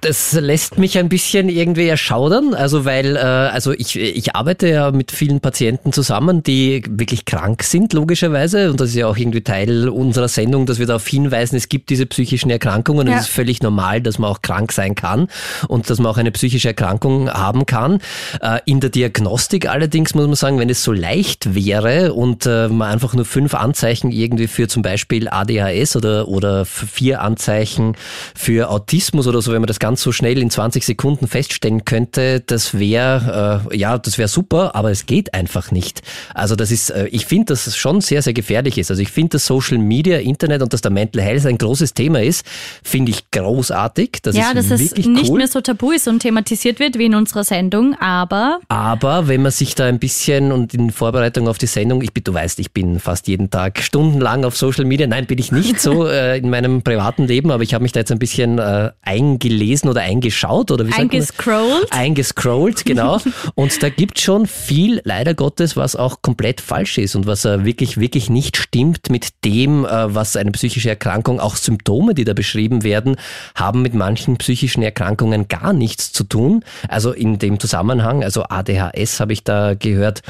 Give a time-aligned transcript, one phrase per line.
[0.00, 2.54] das lässt mich ein bisschen irgendwie erschaudern.
[2.54, 7.62] Also weil, äh, also ich, ich arbeite ja mit vielen Patienten zusammen, die wirklich krank
[7.64, 8.70] sind, logischerweise.
[8.70, 11.90] Und das ist ja auch irgendwie Teil unserer Sendung, dass wir darauf hinweisen, es gibt
[11.90, 13.08] diese psychischen Erkrankungen.
[13.08, 13.14] Ja.
[13.14, 15.28] Das ist völlig normal normal, dass man auch krank sein kann
[15.68, 18.00] und dass man auch eine psychische Erkrankung haben kann.
[18.40, 22.68] Äh, in der Diagnostik allerdings muss man sagen, wenn es so leicht wäre und äh,
[22.68, 27.96] man einfach nur fünf Anzeichen irgendwie für zum Beispiel ADHS oder, oder vier Anzeichen
[28.34, 32.40] für Autismus oder so, wenn man das ganz so schnell in 20 Sekunden feststellen könnte,
[32.40, 36.02] das wäre, äh, ja, das wäre super, aber es geht einfach nicht.
[36.34, 38.90] Also das ist, ich finde, dass es schon sehr, sehr gefährlich ist.
[38.90, 42.22] Also ich finde, dass Social Media, Internet und dass der Mental Health ein großes Thema
[42.22, 42.44] ist,
[42.82, 44.18] finde ich groß großartig.
[44.22, 45.38] Das ja, ist dass es nicht cool.
[45.38, 48.60] mehr so tabu ist und thematisiert wird wie in unserer Sendung, aber.
[48.68, 52.24] Aber wenn man sich da ein bisschen und in Vorbereitung auf die Sendung, ich bin,
[52.24, 55.06] du weißt, ich bin fast jeden Tag stundenlang auf Social Media.
[55.06, 58.00] Nein, bin ich nicht so äh, in meinem privaten Leben, aber ich habe mich da
[58.00, 61.88] jetzt ein bisschen äh, eingelesen oder eingeschaut oder wie Eingescrollt.
[61.90, 63.20] Eingescrollt, genau.
[63.54, 67.64] und da gibt schon viel, leider Gottes, was auch komplett falsch ist und was äh,
[67.64, 72.34] wirklich, wirklich nicht stimmt mit dem, äh, was eine psychische Erkrankung, auch Symptome, die da
[72.34, 73.16] beschrieben werden,
[73.60, 76.64] haben mit manchen psychischen Erkrankungen gar nichts zu tun.
[76.88, 80.22] Also in dem Zusammenhang, also ADHS habe ich da gehört.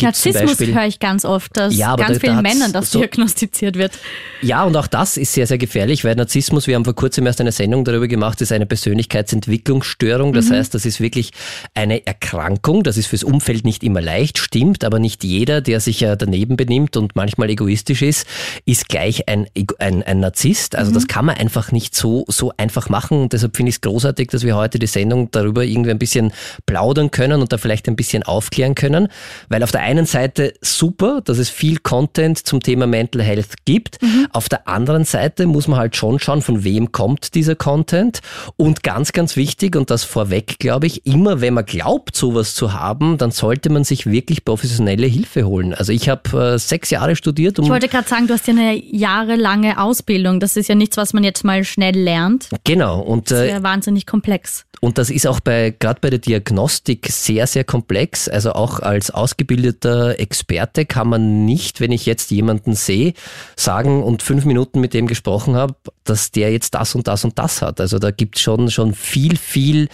[0.00, 3.76] Narzissmus höre ich ganz oft, dass ja, ganz da, vielen da Männern das so, diagnostiziert
[3.76, 3.92] wird.
[4.40, 7.40] Ja, und auch das ist sehr, sehr gefährlich, weil Narzissmus, wir haben vor kurzem erst
[7.40, 10.32] eine Sendung darüber gemacht, ist eine Persönlichkeitsentwicklungsstörung.
[10.32, 10.54] Das mhm.
[10.54, 11.32] heißt, das ist wirklich
[11.74, 12.82] eine Erkrankung.
[12.82, 16.56] Das ist fürs Umfeld nicht immer leicht, stimmt, aber nicht jeder, der sich ja daneben
[16.56, 18.26] benimmt und manchmal egoistisch ist,
[18.64, 19.46] ist gleich ein,
[19.78, 20.76] ein, ein Narzisst.
[20.76, 20.94] Also mhm.
[20.94, 23.22] das kann man einfach nicht so, so einfach einfach machen.
[23.22, 26.32] Und deshalb finde ich es großartig, dass wir heute die Sendung darüber irgendwie ein bisschen
[26.66, 29.08] plaudern können und da vielleicht ein bisschen aufklären können.
[29.48, 34.02] Weil auf der einen Seite super, dass es viel Content zum Thema Mental Health gibt.
[34.02, 34.26] Mhm.
[34.32, 38.20] Auf der anderen Seite muss man halt schon schauen, von wem kommt dieser Content.
[38.56, 42.72] Und ganz, ganz wichtig, und das vorweg, glaube ich, immer wenn man glaubt, sowas zu
[42.72, 45.74] haben, dann sollte man sich wirklich professionelle Hilfe holen.
[45.74, 47.58] Also ich habe äh, sechs Jahre studiert.
[47.58, 50.40] Um ich wollte gerade sagen, du hast ja eine jahrelange Ausbildung.
[50.40, 52.48] Das ist ja nichts, was man jetzt mal schnell lernt.
[52.64, 53.00] Genau.
[53.00, 54.64] Und, das wäre äh, wahnsinnig komplex.
[54.80, 58.28] Und das ist auch bei, gerade bei der Diagnostik sehr, sehr komplex.
[58.28, 63.14] Also auch als ausgebildeter Experte kann man nicht, wenn ich jetzt jemanden sehe,
[63.56, 67.38] sagen und fünf Minuten mit dem gesprochen habe, dass der jetzt das und das und
[67.38, 67.80] das hat.
[67.80, 69.88] Also da gibt es schon, schon viel, viel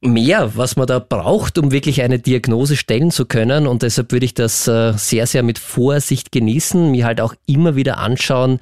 [0.00, 3.66] mehr, was man da braucht, um wirklich eine Diagnose stellen zu können.
[3.66, 7.74] Und deshalb würde ich das äh, sehr, sehr mit Vorsicht genießen, mir halt auch immer
[7.74, 8.60] wieder anschauen,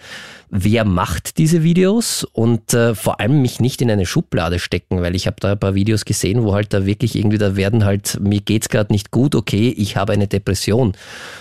[0.55, 5.17] wer macht diese Videos und äh, vor allem mich nicht in eine Schublade stecken, weil
[5.17, 8.21] ich habe da ein paar Videos gesehen, wo halt da wirklich irgendwie, da werden halt,
[8.21, 10.93] mir geht's gerade nicht gut, okay, ich habe eine Depression.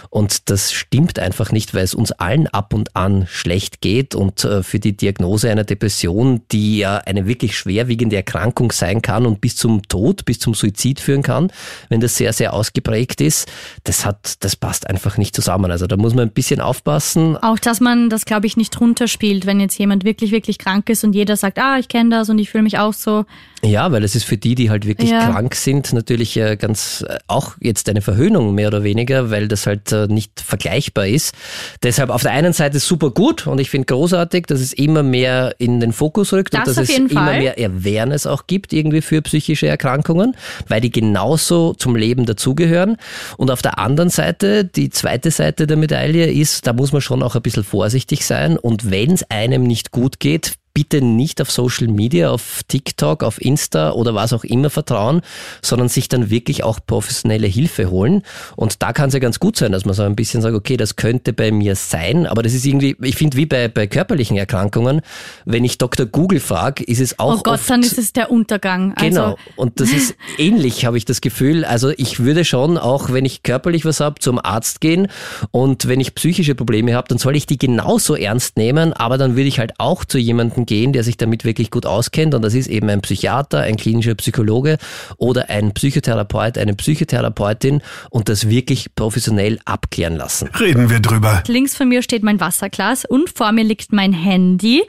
[0.10, 4.46] Und das stimmt einfach nicht, weil es uns allen ab und an schlecht geht und
[4.46, 9.42] äh, für die Diagnose einer Depression, die ja eine wirklich schwerwiegende Erkrankung sein kann und
[9.42, 11.52] bis zum Tod, bis zum Suizid führen kann,
[11.90, 13.52] wenn das sehr, sehr ausgeprägt ist,
[13.84, 15.70] das hat, das passt einfach nicht zusammen.
[15.70, 17.36] Also da muss man ein bisschen aufpassen.
[17.38, 20.90] Auch, dass man das, glaube ich, nicht runter runterspielt, wenn jetzt jemand wirklich, wirklich krank
[20.90, 23.26] ist und jeder sagt, ah, ich kenne das und ich fühle mich auch so.
[23.64, 25.32] Ja, weil es ist für die, die halt wirklich ja.
[25.32, 29.68] krank sind, natürlich äh, ganz äh, auch jetzt eine Verhöhnung mehr oder weniger, weil das
[29.68, 31.36] halt äh, nicht vergleichbar ist.
[31.84, 35.56] Deshalb auf der einen Seite super gut und ich finde großartig, dass es immer mehr
[35.60, 37.40] in den Fokus rückt das und dass es immer Fall.
[37.40, 40.36] mehr Awareness auch gibt irgendwie für psychische Erkrankungen,
[40.68, 42.98] weil die genauso zum Leben dazugehören.
[43.38, 47.22] Und auf der anderen Seite, die zweite Seite der Medaille ist, da muss man schon
[47.22, 51.52] auch ein bisschen vorsichtig sein und wenn es einem nicht gut geht, bitte nicht auf
[51.52, 55.22] Social Media, auf TikTok, auf Insta oder was auch immer vertrauen,
[55.62, 58.24] sondern sich dann wirklich auch professionelle Hilfe holen.
[58.56, 60.78] Und da kann es ja ganz gut sein, dass man so ein bisschen sagt, okay,
[60.78, 64.38] das könnte bei mir sein, aber das ist irgendwie, ich finde, wie bei, bei körperlichen
[64.38, 65.02] Erkrankungen,
[65.46, 66.06] wenn ich Dr.
[66.06, 67.40] Google frage, ist es auch.
[67.40, 68.94] Oh Gott, oft, dann ist es der Untergang.
[68.96, 69.24] Genau.
[69.24, 71.66] Also, Und das ist ähnlich, habe ich das Gefühl.
[71.66, 75.08] Also ich würde schon, auch wenn ich körperlich was habe, zum Arzt gehen
[75.52, 79.36] und wenn ich psychische Probleme habe, dann soll ich die genauso ernst nehmen, aber dann
[79.36, 82.54] würde ich halt auch zu jemandem gehen, der sich damit wirklich gut auskennt und das
[82.54, 84.78] ist eben ein Psychiater, ein klinischer Psychologe
[85.18, 90.50] oder ein Psychotherapeut, eine Psychotherapeutin und das wirklich professionell abklären lassen.
[90.60, 91.44] Reden wir drüber.
[91.48, 94.84] links von mir steht mein Wasserglas und vor mir liegt mein Handy,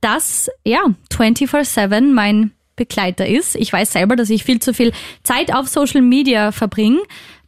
[0.00, 0.80] das ja
[1.12, 3.56] 24/7 mein Begleiter ist.
[3.56, 4.92] Ich weiß selber, dass ich viel zu viel
[5.24, 7.00] Zeit auf Social Media verbringe.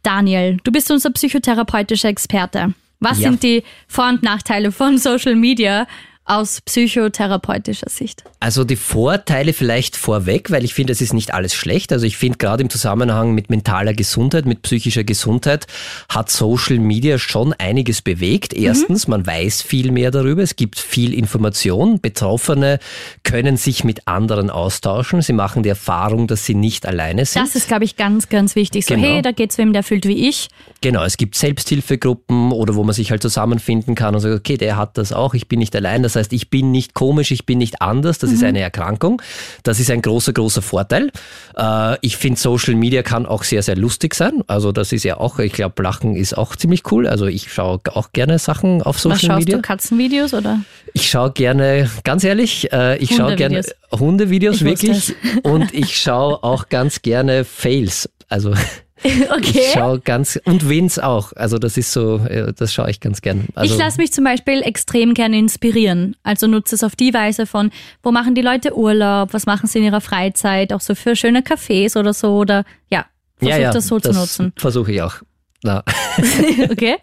[0.03, 2.73] Daniel, du bist unser psychotherapeutischer Experte.
[2.99, 3.29] Was Ja.
[3.29, 5.87] sind die Vor- und Nachteile von Social Media
[6.25, 8.23] aus psychotherapeutischer Sicht?
[8.39, 11.91] Also die Vorteile vielleicht vorweg, weil ich finde, es ist nicht alles schlecht.
[11.91, 15.67] Also ich finde gerade im Zusammenhang mit mentaler Gesundheit, mit psychischer Gesundheit
[16.09, 18.53] hat Social Media schon einiges bewegt.
[18.53, 21.99] Erstens, man weiß viel mehr darüber, es gibt viel Information.
[21.99, 22.79] Betroffene
[23.23, 25.21] können sich mit anderen austauschen.
[25.21, 27.43] Sie machen die Erfahrung, dass sie nicht alleine sind.
[27.43, 28.85] Das ist, glaube ich, ganz, ganz wichtig.
[28.85, 29.07] So, Genau.
[29.07, 30.49] hey, da geht's wem, der fühlt wie ich.
[30.81, 34.77] Genau, es gibt Selbsthilfegruppen oder wo man sich halt zusammenfinden kann und sagt, okay, der
[34.77, 36.03] hat das auch, ich bin nicht allein.
[36.03, 38.19] Das heißt, ich bin nicht komisch, ich bin nicht anders.
[38.19, 39.21] Das ist eine Erkrankung.
[39.63, 41.11] Das ist ein großer, großer Vorteil.
[41.57, 44.43] Äh, ich finde, Social Media kann auch sehr, sehr lustig sein.
[44.47, 47.07] Also das ist ja auch, ich glaube, Lachen ist auch ziemlich cool.
[47.07, 49.55] Also ich schaue auch gerne Sachen auf Social Was schaust Media.
[49.57, 50.59] du, Katzenvideos oder?
[50.93, 53.61] Ich schaue gerne, ganz ehrlich, äh, ich schaue gerne
[53.91, 54.57] Hundevideos.
[54.57, 58.09] Ich wirklich und ich schaue auch ganz gerne Fails.
[58.29, 58.53] Also
[59.31, 59.61] Okay.
[59.61, 61.33] ich schaue ganz und Wins auch.
[61.33, 63.47] Also das ist so, äh, das schaue ich ganz gern.
[63.55, 66.15] Also, ich lasse mich zum Beispiel extrem gerne inspirieren.
[66.23, 67.71] Also nutze es auf die Weise von,
[68.03, 71.41] wo machen die Leute Urlaub, was machen sie in ihrer Freizeit, auch so für schöne
[71.41, 73.05] Cafés oder so oder ja,
[73.37, 74.53] versuche ja, ja, das so zu nutzen.
[74.57, 75.21] Versuche ich auch.
[75.63, 75.83] Na.
[76.71, 76.95] okay?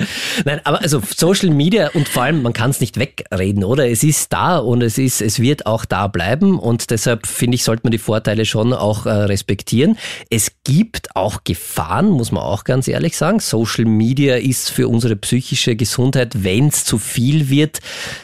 [0.45, 3.89] Nein, aber also Social Media und vor allem, man kann es nicht wegreden, oder?
[3.89, 7.63] Es ist da und es ist, es wird auch da bleiben und deshalb finde ich,
[7.63, 9.97] sollte man die Vorteile schon auch äh, respektieren.
[10.29, 13.39] Es gibt auch Gefahren, muss man auch ganz ehrlich sagen.
[13.39, 17.79] Social Media ist für unsere psychische Gesundheit, wenn es zu viel wird,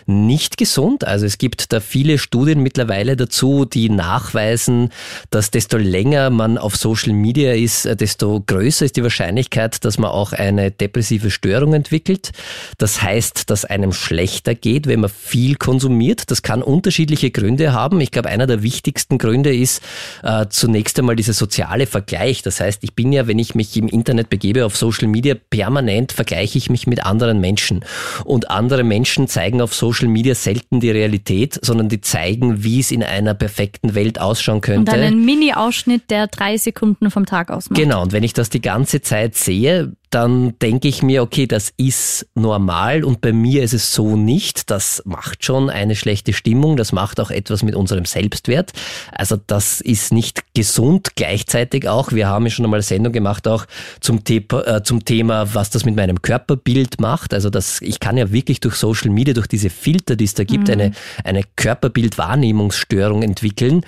[0.06, 1.04] nicht gesund.
[1.04, 4.90] Also es gibt da viele Studien mittlerweile dazu, die nachweisen,
[5.30, 9.96] dass desto länger man auf Social Media ist, äh, desto größer ist die Wahrscheinlichkeit, dass
[9.96, 12.32] man auch eine depressive Störung entwickelt.
[12.78, 16.30] Das heißt, dass einem schlechter geht, wenn man viel konsumiert.
[16.30, 18.00] Das kann unterschiedliche Gründe haben.
[18.00, 19.82] Ich glaube, einer der wichtigsten Gründe ist
[20.22, 22.42] äh, zunächst einmal dieser soziale Vergleich.
[22.42, 26.12] Das heißt, ich bin ja, wenn ich mich im Internet begebe, auf Social Media, permanent
[26.12, 27.84] vergleiche ich mich mit anderen Menschen.
[28.24, 32.90] Und andere Menschen zeigen auf Social Media selten die Realität, sondern die zeigen, wie es
[32.90, 34.92] in einer perfekten Welt ausschauen Und könnte.
[34.92, 37.78] einen Mini-Ausschnitt, der drei Sekunden vom Tag ausmacht.
[37.78, 41.72] Genau, und wenn ich das die ganze Zeit sehe, dann denke ich mir, okay, das
[41.76, 44.70] ist normal und bei mir ist es so nicht.
[44.70, 48.70] Das macht schon eine schlechte Stimmung, das macht auch etwas mit unserem Selbstwert.
[49.10, 51.16] Also das ist nicht gesund.
[51.16, 53.66] Gleichzeitig auch, wir haben ja schon einmal eine Sendung gemacht auch
[54.00, 57.34] zum, Thema, äh, zum Thema, was das mit meinem Körperbild macht.
[57.34, 60.44] Also das, ich kann ja wirklich durch Social Media, durch diese Filter, die es da
[60.44, 60.92] gibt, eine,
[61.24, 63.84] eine Körperbildwahrnehmungsstörung entwickeln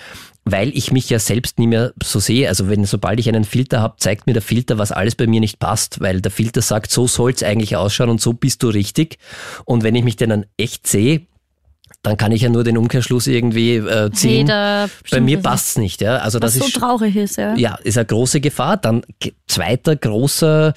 [0.46, 2.48] weil ich mich ja selbst nie mehr so sehe.
[2.48, 5.40] Also wenn sobald ich einen Filter habe, zeigt mir der Filter, was alles bei mir
[5.40, 9.18] nicht passt, weil der Filter sagt, so soll's eigentlich ausschauen und so bist du richtig.
[9.64, 11.26] Und wenn ich mich denn dann echt sehe,
[12.06, 14.46] dann kann ich ja nur den Umkehrschluss irgendwie äh, ziehen.
[14.46, 16.18] Jeder bei mir bestimmte passt's nicht, ja.
[16.18, 17.56] Also Was das so ist traurig ist, ja.
[17.56, 18.76] ja, ist eine große Gefahr.
[18.76, 19.02] Dann
[19.48, 20.72] zweiter großer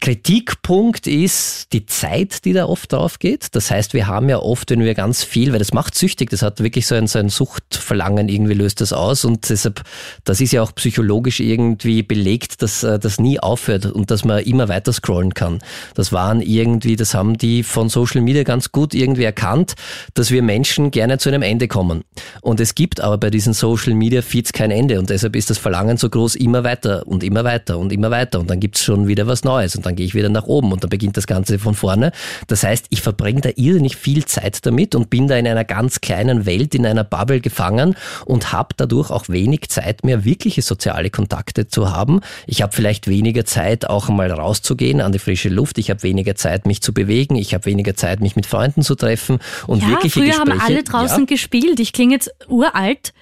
[0.00, 3.54] Kritikpunkt ist die Zeit, die da oft drauf geht.
[3.54, 6.40] Das heißt, wir haben ja oft, wenn wir ganz viel, weil das macht süchtig, das
[6.40, 9.82] hat wirklich so ein, so ein Suchtverlangen, irgendwie löst das aus und deshalb,
[10.24, 14.42] das ist ja auch psychologisch irgendwie belegt, dass äh, das nie aufhört und dass man
[14.42, 15.58] immer weiter scrollen kann.
[15.94, 19.74] Das waren irgendwie, das haben die von Social Media ganz gut irgendwie erkannt,
[20.14, 22.04] dass wir Menschen gerne zu einem Ende kommen.
[22.40, 25.58] Und es gibt aber bei diesen Social Media Feeds kein Ende und deshalb ist das
[25.58, 29.06] Verlangen so groß, immer weiter und immer weiter und immer weiter und dann gibt's schon
[29.06, 31.58] wieder was Neues und dann gehe ich wieder nach oben und dann beginnt das Ganze
[31.58, 32.12] von vorne.
[32.46, 36.00] Das heißt, ich verbringe da irrsinnig viel Zeit damit und bin da in einer ganz
[36.00, 41.10] kleinen Welt, in einer Bubble gefangen und habe dadurch auch wenig Zeit mehr, wirkliche soziale
[41.10, 42.20] Kontakte zu haben.
[42.46, 45.78] Ich habe vielleicht weniger Zeit, auch mal rauszugehen an die frische Luft.
[45.78, 47.36] Ich habe weniger Zeit, mich zu bewegen.
[47.36, 50.51] Ich habe weniger Zeit, mich mit Freunden zu treffen und Ja, wirkliche Gespräche.
[50.52, 51.80] Haben alle draußen ja, gespielt.
[51.80, 53.12] Ich klinge jetzt uralt.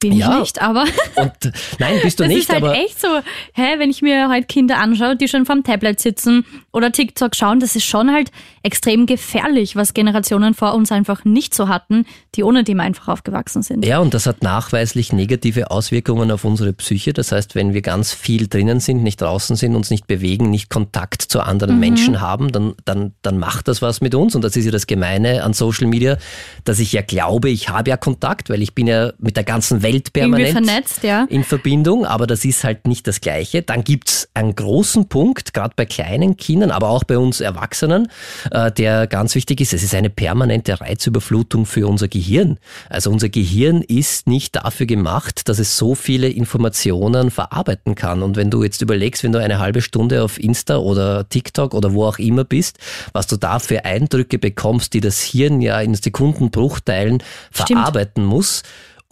[0.00, 0.32] bin Ja.
[0.34, 0.84] ich nicht, aber
[1.16, 3.08] Und nein, bist du das nicht, ist halt echt so,
[3.54, 7.60] hä, wenn ich mir halt Kinder anschaue, die schon vorm Tablet sitzen oder TikTok schauen,
[7.60, 8.30] das ist schon halt
[8.62, 13.62] extrem gefährlich, was Generationen vor uns einfach nicht so hatten, die ohne dem einfach aufgewachsen
[13.62, 13.84] sind.
[13.84, 17.12] Ja, und das hat nachweislich negative Auswirkungen auf unsere Psyche.
[17.12, 20.70] Das heißt, wenn wir ganz viel drinnen sind, nicht draußen sind, uns nicht bewegen, nicht
[20.70, 24.34] Kontakt zu anderen Menschen haben, dann, dann, dann macht das was mit uns.
[24.34, 26.16] Und das ist ja das Gemeine an Social Media,
[26.64, 29.82] dass ich ja glaube, ich habe ja Kontakt, weil ich bin ja mit der ganzen
[29.82, 31.26] Welt Irgendwie permanent vernetzt, ja.
[31.28, 33.62] in Verbindung, aber das ist halt nicht das Gleiche.
[33.62, 38.08] Dann gibt's einen großen Punkt, gerade bei kleinen Kindern, aber auch bei uns Erwachsenen,
[38.76, 39.72] der ganz wichtig ist.
[39.72, 42.58] Es ist eine permanente Reizüberflutung für unser Gehirn.
[42.90, 48.22] Also unser Gehirn ist nicht dafür gemacht, dass es so viele Informationen verarbeiten kann.
[48.22, 51.94] Und wenn du jetzt überlegst, wenn du eine halbe Stunde auf Insta oder TikTok oder
[51.94, 52.78] wo auch immer bist,
[53.12, 58.62] was du da für Eindrücke bekommst, die das Hirn ja in Sekundenbruchteilen verarbeiten muss,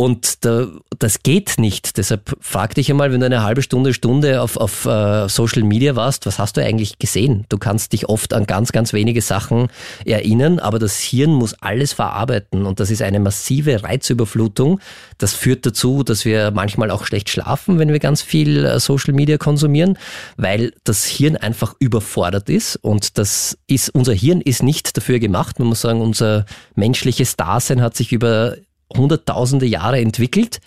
[0.01, 0.67] und da,
[0.99, 1.99] das geht nicht.
[1.99, 5.95] Deshalb frag dich einmal, wenn du eine halbe Stunde, Stunde auf, auf äh, Social Media
[5.95, 7.45] warst, was hast du eigentlich gesehen?
[7.51, 9.69] Du kannst dich oft an ganz, ganz wenige Sachen
[10.07, 14.81] erinnern, aber das Hirn muss alles verarbeiten und das ist eine massive Reizüberflutung.
[15.19, 19.13] Das führt dazu, dass wir manchmal auch schlecht schlafen, wenn wir ganz viel äh, Social
[19.13, 19.99] Media konsumieren,
[20.39, 25.59] weil das Hirn einfach überfordert ist und das ist, unser Hirn ist nicht dafür gemacht.
[25.59, 28.57] Man muss sagen, unser menschliches Dasein hat sich über
[28.97, 30.61] hunderttausende Jahre entwickelt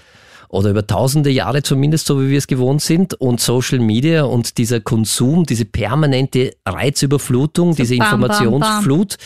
[0.53, 3.15] oder über tausende Jahre zumindest, so wie wir es gewohnt sind.
[3.15, 8.30] Und Social Media und dieser Konsum, diese permanente Reizüberflutung, diese bam, bam, bam.
[8.30, 9.18] Informationsflut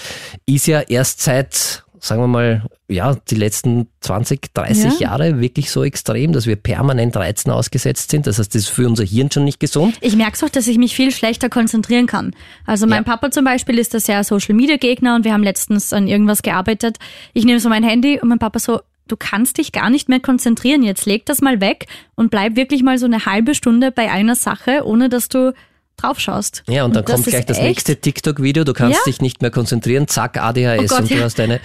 [0.46, 5.10] ist ja erst seit, sagen wir mal, ja, die letzten 20, 30 Ja.
[5.10, 8.27] Jahre wirklich so extrem, dass wir permanent Reizen ausgesetzt sind.
[8.27, 9.96] Das heißt, das ist für unser Hirn schon nicht gesund.
[10.01, 12.34] Ich merke auch, dass ich mich viel schlechter konzentrieren kann.
[12.66, 13.13] Also mein Ja.
[13.13, 16.42] Papa zum Beispiel ist da sehr Social Media Gegner und wir haben letztens an irgendwas
[16.42, 16.98] gearbeitet.
[17.34, 20.20] Ich nehme so mein Handy und mein Papa so, du kannst dich gar nicht mehr
[20.20, 20.84] konzentrieren.
[20.84, 24.36] Jetzt leg das mal weg und bleib wirklich mal so eine halbe Stunde bei einer
[24.36, 25.54] Sache, ohne dass du
[25.98, 26.63] drauf schaust.
[26.68, 29.04] Ja, und dann das kommt gleich das echt- nächste TikTok-Video, du kannst Ja.
[29.12, 31.24] dich nicht mehr konzentrieren, zack, ADHS Oh Gott, und du ja.
[31.24, 31.60] hast eine,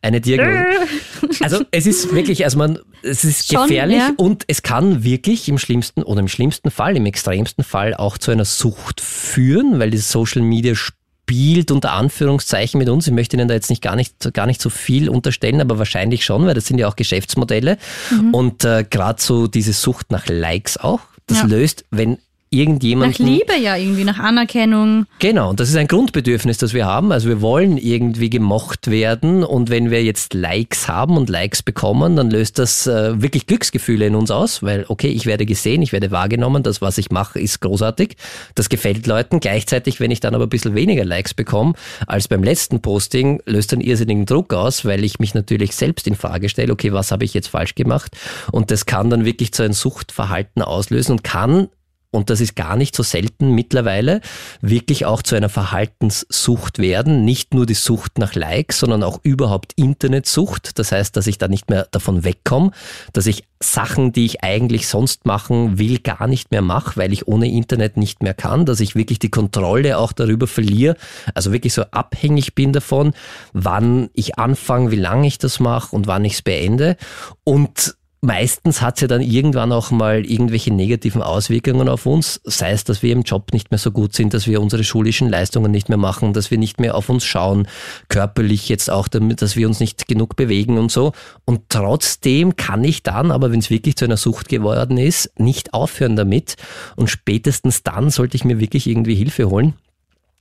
[0.00, 0.66] eine Diagnose.
[1.40, 4.10] Also es ist wirklich, also man, es ist Schon, gefährlich ja.
[4.16, 8.30] und es kann wirklich im schlimmsten oder im schlimmsten Fall, im extremsten Fall auch zu
[8.32, 13.06] einer Sucht führen, weil dieses Social Media spielt unter Anführungszeichen mit uns.
[13.06, 16.24] Ich möchte Ihnen da jetzt nicht gar nicht, gar nicht so viel unterstellen, aber wahrscheinlich
[16.24, 17.78] schon, weil das sind ja auch Geschäftsmodelle.
[18.10, 18.34] Mhm.
[18.34, 22.18] Und äh, gerade so diese Sucht nach Likes auch, das löst, wenn
[22.52, 25.06] irgendjemand Nach Liebe ja irgendwie, nach Anerkennung.
[25.18, 27.10] Genau, und das ist ein Grundbedürfnis, das wir haben.
[27.10, 32.16] Also wir wollen irgendwie gemocht werden und wenn wir jetzt Likes haben und Likes bekommen,
[32.16, 35.92] dann löst das äh, wirklich Glücksgefühle in uns aus, weil okay, ich werde gesehen, ich
[35.92, 38.16] werde wahrgenommen, das, was ich mache, ist großartig.
[38.54, 39.40] Das gefällt Leuten.
[39.40, 41.72] Gleichzeitig, wenn ich dann aber ein bisschen weniger Likes bekomme
[42.06, 46.14] als beim letzten Posting, löst dann irrsinnigen Druck aus, weil ich mich natürlich selbst in
[46.14, 48.16] Frage stelle, okay, was habe ich jetzt falsch gemacht?
[48.50, 51.68] Und das kann dann wirklich zu einem Suchtverhalten auslösen und kann
[52.12, 54.20] und das ist gar nicht so selten mittlerweile,
[54.60, 57.24] wirklich auch zu einer Verhaltenssucht werden.
[57.24, 60.78] Nicht nur die Sucht nach Likes, sondern auch überhaupt Internetsucht.
[60.78, 62.70] Das heißt, dass ich da nicht mehr davon wegkomme,
[63.14, 67.26] dass ich Sachen, die ich eigentlich sonst machen will, gar nicht mehr mache, weil ich
[67.28, 70.96] ohne Internet nicht mehr kann, dass ich wirklich die Kontrolle auch darüber verliere,
[71.34, 73.14] also wirklich so abhängig bin davon,
[73.54, 76.96] wann ich anfange, wie lange ich das mache und wann ich es beende.
[77.44, 82.70] Und Meistens hat es ja dann irgendwann auch mal irgendwelche negativen Auswirkungen auf uns, sei
[82.70, 85.72] es, dass wir im Job nicht mehr so gut sind, dass wir unsere schulischen Leistungen
[85.72, 87.66] nicht mehr machen, dass wir nicht mehr auf uns schauen,
[88.08, 91.14] körperlich jetzt auch damit, dass wir uns nicht genug bewegen und so.
[91.46, 95.74] Und trotzdem kann ich dann, aber wenn es wirklich zu einer Sucht geworden ist, nicht
[95.74, 96.54] aufhören damit.
[96.94, 99.74] Und spätestens dann sollte ich mir wirklich irgendwie Hilfe holen.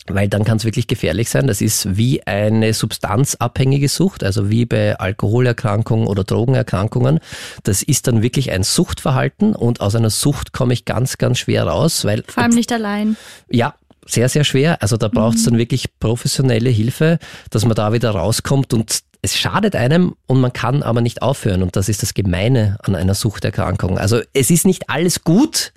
[0.07, 1.45] Weil dann kann es wirklich gefährlich sein.
[1.47, 7.19] Das ist wie eine substanzabhängige Sucht, also wie bei Alkoholerkrankungen oder Drogenerkrankungen.
[7.63, 11.65] Das ist dann wirklich ein Suchtverhalten und aus einer Sucht komme ich ganz, ganz schwer
[11.65, 13.15] raus, weil Vor allem nicht allein.
[13.49, 13.75] ja,
[14.07, 14.81] sehr, sehr schwer.
[14.81, 17.19] Also da braucht es dann wirklich professionelle Hilfe,
[17.51, 21.61] dass man da wieder rauskommt und es schadet einem und man kann aber nicht aufhören.
[21.61, 23.97] Und das ist das Gemeine an einer Suchterkrankung.
[23.97, 25.73] Also es ist nicht alles gut,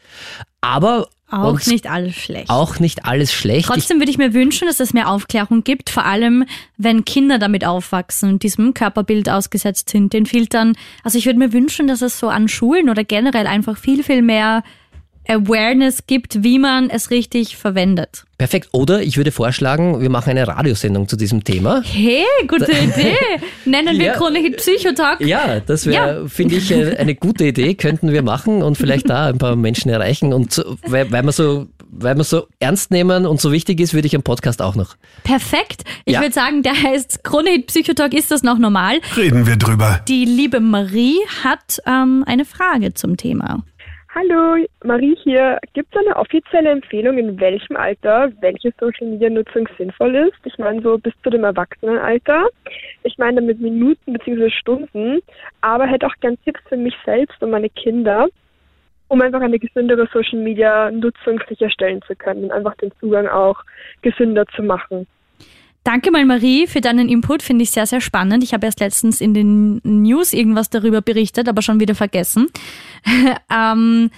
[0.62, 2.48] aber Auch nicht alles schlecht.
[2.48, 3.66] auch nicht alles schlecht.
[3.66, 6.46] Trotzdem würde ich mir wünschen, dass es mehr Aufklärung gibt, vor allem
[6.78, 10.74] wenn Kinder damit aufwachsen und diesem Körperbild ausgesetzt sind, den Filtern.
[11.02, 14.22] Also ich würde mir wünschen, dass es so an Schulen oder generell einfach viel, viel
[14.22, 14.62] mehr
[15.28, 18.24] Awareness gibt, wie man es richtig verwendet.
[18.36, 18.68] Perfekt.
[18.72, 21.82] Oder ich würde vorschlagen, wir machen eine Radiosendung zu diesem Thema.
[21.84, 23.16] Hey, gute Idee.
[23.64, 24.28] Nennen wir Ja.
[24.34, 25.20] Hit Psychotalk.
[25.20, 26.28] Ja, das wäre, Ja.
[26.28, 29.90] finde ich, äh, eine gute Idee, könnten wir machen und vielleicht da ein paar Menschen
[29.90, 30.32] erreichen.
[30.32, 33.94] Und so, weil, weil, wir so, weil wir so ernst nehmen und so wichtig ist,
[33.94, 34.96] würde ich einen Podcast auch noch.
[35.22, 35.84] Perfekt.
[36.04, 36.20] Ich Ja.
[36.20, 38.12] würde sagen, der heißt Hit Psychotalk.
[38.14, 38.98] Ist das noch normal?
[39.16, 40.00] Reden wir drüber.
[40.08, 43.62] Die liebe Marie hat ähm, eine Frage zum Thema.
[44.16, 45.58] Hallo, Marie hier.
[45.72, 50.38] Gibt es eine offizielle Empfehlung, in welchem Alter welche Social Media Nutzung sinnvoll ist?
[50.44, 52.46] Ich meine so bis zu dem Erwachsenenalter.
[53.02, 54.50] Ich meine damit Minuten bzw.
[54.50, 55.20] Stunden,
[55.62, 58.28] aber hätte auch gern Tipps für mich selbst und meine Kinder,
[59.08, 63.64] um einfach eine gesündere Social Media Nutzung sicherstellen zu können und einfach den Zugang auch
[64.02, 65.08] gesünder zu machen.
[65.84, 67.42] Danke mal, Marie, für deinen Input.
[67.42, 68.42] Finde ich sehr, sehr spannend.
[68.42, 72.46] Ich habe erst letztens in den News irgendwas darüber berichtet, aber schon wieder vergessen.
[73.54, 74.10] ähm,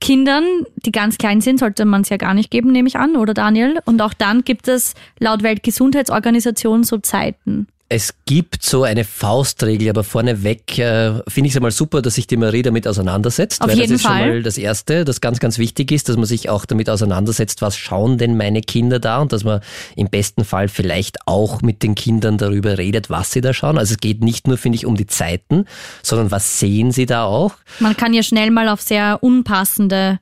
[0.00, 0.44] Kindern,
[0.76, 3.32] die ganz klein sind, sollte man es ja gar nicht geben, nehme ich an, oder
[3.32, 3.80] Daniel?
[3.86, 7.66] Und auch dann gibt es laut Weltgesundheitsorganisation so Zeiten.
[7.90, 12.26] Es gibt so eine Faustregel, aber vorneweg äh, finde ich es einmal super, dass sich
[12.26, 13.62] die Marie damit auseinandersetzt.
[13.62, 14.20] Auf weil jeden das ist Fall.
[14.20, 17.62] schon mal das Erste, das ganz, ganz wichtig ist, dass man sich auch damit auseinandersetzt,
[17.62, 19.60] was schauen denn meine Kinder da und dass man
[19.96, 23.78] im besten Fall vielleicht auch mit den Kindern darüber redet, was sie da schauen.
[23.78, 25.64] Also es geht nicht nur, finde ich, um die Zeiten,
[26.02, 27.54] sondern was sehen sie da auch.
[27.78, 30.18] Man kann ja schnell mal auf sehr unpassende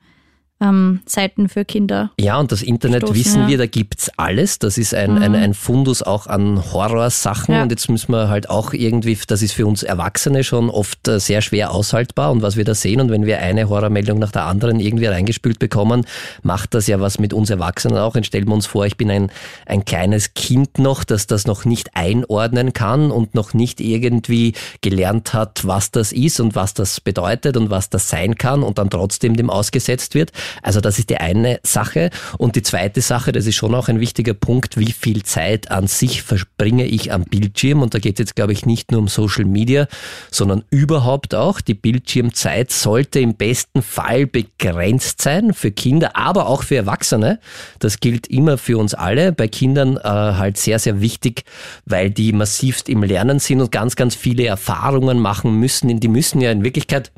[0.60, 2.10] ähm, Seiten für Kinder.
[2.18, 3.48] Ja, und das Internet Stoßen, wissen ja.
[3.48, 4.58] wir, da gibt's alles.
[4.58, 7.54] Das ist ein, ein, ein Fundus auch an Horrorsachen.
[7.54, 7.62] Ja.
[7.62, 11.20] Und jetzt müssen wir halt auch irgendwie, das ist für uns Erwachsene schon oft äh,
[11.20, 12.30] sehr schwer aushaltbar.
[12.30, 15.58] Und was wir da sehen, und wenn wir eine Horrormeldung nach der anderen irgendwie reingespült
[15.58, 16.06] bekommen,
[16.42, 18.14] macht das ja was mit uns Erwachsenen auch.
[18.14, 19.30] Und stellen wir uns vor, ich bin ein,
[19.66, 25.34] ein kleines Kind noch, das das noch nicht einordnen kann und noch nicht irgendwie gelernt
[25.34, 28.88] hat, was das ist und was das bedeutet und was das sein kann und dann
[28.88, 30.32] trotzdem dem ausgesetzt wird.
[30.62, 32.10] Also das ist die eine Sache.
[32.38, 35.86] Und die zweite Sache, das ist schon auch ein wichtiger Punkt, wie viel Zeit an
[35.86, 37.82] sich verbringe ich am Bildschirm.
[37.82, 39.86] Und da geht es jetzt, glaube ich, nicht nur um Social Media,
[40.30, 41.60] sondern überhaupt auch.
[41.60, 47.40] Die Bildschirmzeit sollte im besten Fall begrenzt sein für Kinder, aber auch für Erwachsene.
[47.78, 49.32] Das gilt immer für uns alle.
[49.32, 51.44] Bei Kindern äh, halt sehr, sehr wichtig,
[51.84, 56.00] weil die massivst im Lernen sind und ganz, ganz viele Erfahrungen machen müssen.
[56.00, 57.12] Die müssen ja in Wirklichkeit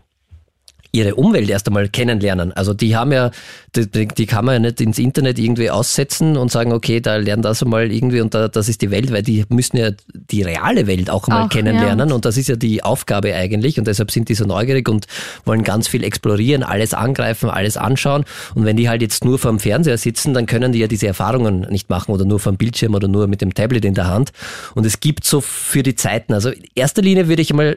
[0.92, 2.52] ihre Umwelt erst einmal kennenlernen.
[2.52, 3.30] Also die haben ja,
[3.76, 7.42] die, die kann man ja nicht ins Internet irgendwie aussetzen und sagen, okay, da lernen
[7.42, 10.86] das einmal irgendwie und da, das ist die Welt, weil die müssen ja die reale
[10.86, 12.14] Welt auch mal kennenlernen ja.
[12.14, 15.06] und das ist ja die Aufgabe eigentlich und deshalb sind die so neugierig und
[15.44, 19.60] wollen ganz viel explorieren, alles angreifen, alles anschauen und wenn die halt jetzt nur vorm
[19.60, 23.08] Fernseher sitzen, dann können die ja diese Erfahrungen nicht machen oder nur vorm Bildschirm oder
[23.08, 24.32] nur mit dem Tablet in der Hand
[24.74, 27.76] und es gibt so für die Zeiten, also in erster Linie würde ich einmal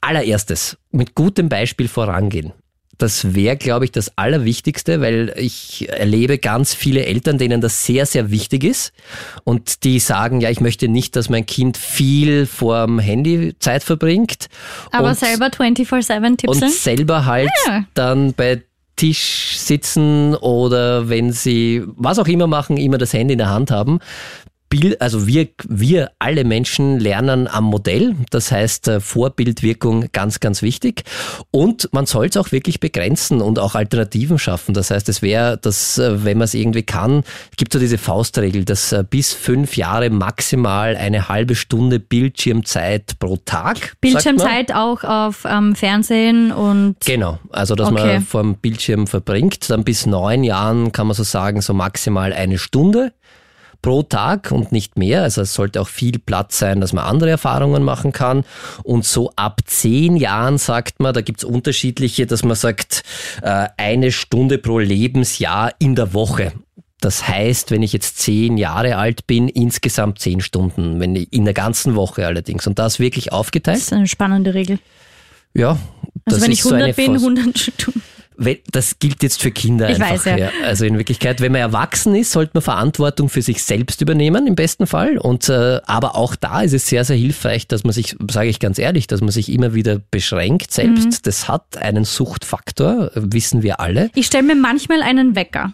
[0.00, 2.52] allererstes mit gutem Beispiel vorangehen.
[2.96, 8.06] Das wäre, glaube ich, das Allerwichtigste, weil ich erlebe ganz viele Eltern, denen das sehr,
[8.06, 8.92] sehr wichtig ist
[9.44, 14.48] und die sagen, ja, ich möchte nicht, dass mein Kind viel vorm Handy Zeit verbringt.
[14.90, 16.72] Aber und, selber 24-7 und tipseln.
[16.72, 17.84] selber halt Ja.
[17.94, 18.62] dann bei
[18.96, 23.70] Tisch sitzen oder wenn sie was auch immer machen, immer das Handy in der Hand
[23.70, 24.00] haben.
[24.68, 28.14] Bild, also wir, wir alle Menschen lernen am Modell.
[28.30, 31.04] Das heißt, äh, Vorbildwirkung ganz, ganz wichtig.
[31.50, 34.74] Und man soll es auch wirklich begrenzen und auch Alternativen schaffen.
[34.74, 37.24] Das heißt, es wäre, dass, äh, wenn man es irgendwie kann,
[37.56, 43.38] gibt so diese Faustregel, dass äh, bis fünf Jahre maximal eine halbe Stunde Bildschirmzeit pro
[43.44, 43.96] Tag.
[44.00, 48.14] Bildschirmzeit auch auf ähm, Fernsehen und Genau, also dass Okay.
[48.14, 49.70] man vor dem Bildschirm verbringt.
[49.70, 53.12] Dann bis neun Jahren kann man so sagen, so maximal eine Stunde
[53.82, 55.22] pro Tag und nicht mehr.
[55.22, 58.44] Also es sollte auch viel Platz sein, dass man andere Erfahrungen machen kann.
[58.82, 63.02] Und so ab zehn Jahren sagt man, da gibt's unterschiedliche, dass man sagt,
[63.42, 66.52] äh, eine Stunde pro Lebensjahr in der Woche.
[67.00, 71.44] Das heißt, wenn ich jetzt zehn Jahre alt bin, insgesamt zehn Stunden, wenn ich, in
[71.44, 72.66] der ganzen Woche allerdings.
[72.66, 73.78] Und das wirklich das aufgeteilt.
[73.78, 74.80] ist eine spannende Regel.
[75.54, 75.78] Ja.
[76.24, 78.02] Also das wenn ich so eine 100 bin, Faust- 100 Stunden.
[78.70, 80.26] Das gilt jetzt für Kinder Ich einfach.
[80.26, 80.50] weiß, ja.
[80.64, 84.54] Also in Wirklichkeit, wenn man erwachsen ist, sollte man Verantwortung für sich selbst übernehmen, im
[84.54, 85.18] besten Fall.
[85.18, 88.60] Und äh, aber auch da ist es sehr, sehr hilfreich, dass man sich, sage ich
[88.60, 91.04] ganz ehrlich, dass man sich immer wieder beschränkt selbst.
[91.06, 91.16] Mhm.
[91.24, 94.10] Das hat einen Suchtfaktor, wissen wir alle.
[94.14, 95.72] Ich stelle mir manchmal einen Wecker.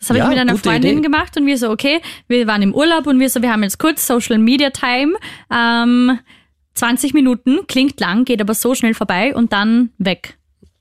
[0.00, 1.02] Das habe Ja, ich mit einer Freundin Idee.
[1.02, 3.78] gemacht und wir so, okay, wir waren im Urlaub und wir so, wir haben jetzt
[3.78, 5.12] kurz Social Media Time.
[5.54, 6.18] Ähm,
[6.74, 10.38] 20 Minuten, klingt lang, geht aber so schnell vorbei und dann weg.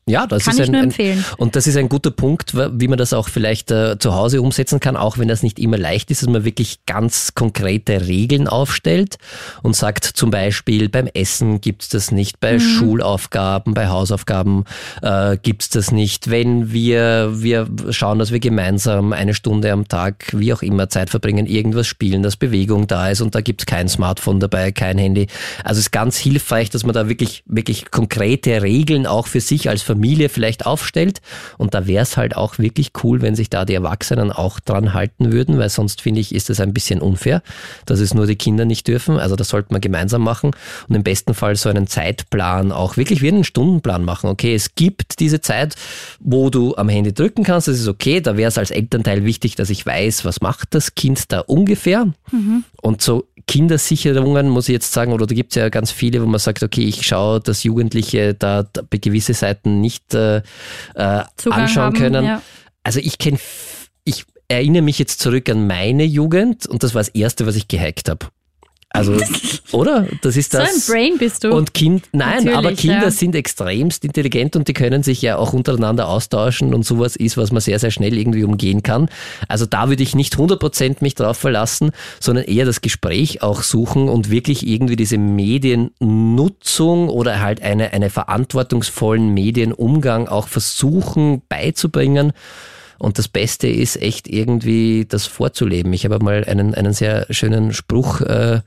[0.10, 1.24] Ja, das Kann ist ich ein, nur ein, empfehlen.
[1.38, 4.80] und das ist ein guter Punkt, wie man das auch vielleicht äh, zu Hause umsetzen
[4.80, 9.18] kann, auch wenn das nicht immer leicht ist, dass man wirklich ganz konkrete Regeln aufstellt
[9.62, 12.60] und sagt zum Beispiel beim Essen gibt's das nicht, bei Mhm.
[12.60, 14.64] Schulaufgaben, bei Hausaufgaben
[15.02, 16.30] äh, gibt's das nicht.
[16.30, 21.10] Wenn wir wir schauen, dass wir gemeinsam eine Stunde am Tag, wie auch immer, Zeit
[21.10, 25.28] verbringen, irgendwas spielen, dass Bewegung da ist und da gibt's kein Smartphone dabei, kein Handy.
[25.64, 29.70] Also es ist ganz hilfreich, dass man da wirklich wirklich konkrete Regeln auch für sich
[29.70, 29.99] als Familie
[30.30, 31.22] vielleicht aufstellt.
[31.58, 34.94] Und da wäre es halt auch wirklich cool, wenn sich da die Erwachsenen auch dran
[34.94, 37.42] halten würden, weil sonst finde ich, ist das ein bisschen unfair,
[37.86, 39.20] dass es nur die Kinder nicht dürfen.
[39.20, 40.52] Also das sollte man gemeinsam machen
[40.88, 44.30] und im besten Fall so einen Zeitplan auch wirklich wie einen Stundenplan machen.
[44.30, 45.76] Okay, es gibt diese Zeit,
[46.20, 48.22] wo du am Handy drücken kannst, das ist okay.
[48.22, 52.08] Da wäre es als Elternteil wichtig, dass ich weiß, was macht das Kind da ungefähr.
[52.82, 56.28] Und so Kindersicherungen, muss ich jetzt sagen, oder da gibt es ja ganz viele, wo
[56.28, 60.44] man sagt, okay, ich schaue, dass Jugendliche da, gewisse Seiten nicht äh,
[60.94, 62.26] äh, anschauen haben, können.
[62.26, 62.44] ja.
[62.84, 63.40] Also ich kenne,
[64.04, 67.68] ich erinnere mich jetzt zurück an meine Jugend und das war das Erste, was ich
[67.68, 68.28] gehackt habe.
[68.92, 69.16] Also,
[69.72, 70.08] oder?
[70.22, 70.88] Das ist So ein das.
[70.88, 71.54] Brain bist du.
[71.54, 73.12] Und Kind, nein, Natürlich, aber Kinder ja.
[73.12, 77.52] sind extremst intelligent und die können sich ja auch untereinander austauschen und sowas ist, was
[77.52, 79.10] man sehr, sehr schnell irgendwie umgehen kann.
[79.48, 84.10] Also da würde ich nicht 100% mich drauf verlassen, sondern eher das Gespräch auch suchen
[84.10, 92.34] und wirklich irgendwie diese Mediennutzung oder halt eine, eine verantwortungsvollen Medienumgang auch versuchen beizubringen.
[93.00, 95.94] Und das Beste ist echt irgendwie das vorzuleben.
[95.94, 98.60] Ich habe mal einen, einen sehr schönen Spruch äh,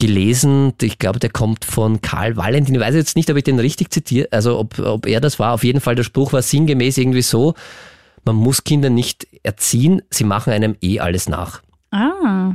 [0.00, 0.72] gelesen.
[0.80, 2.76] Ich glaube, der kommt von Karl Valentin.
[2.76, 5.52] Ich weiß jetzt nicht, ob ich den richtig zitiere, also ob, ob er das war.
[5.52, 7.54] Auf jeden Fall, der Spruch war sinngemäß irgendwie so,
[8.24, 11.60] man muss Kinder nicht erziehen, sie machen einem eh alles nach.
[11.90, 12.52] ah,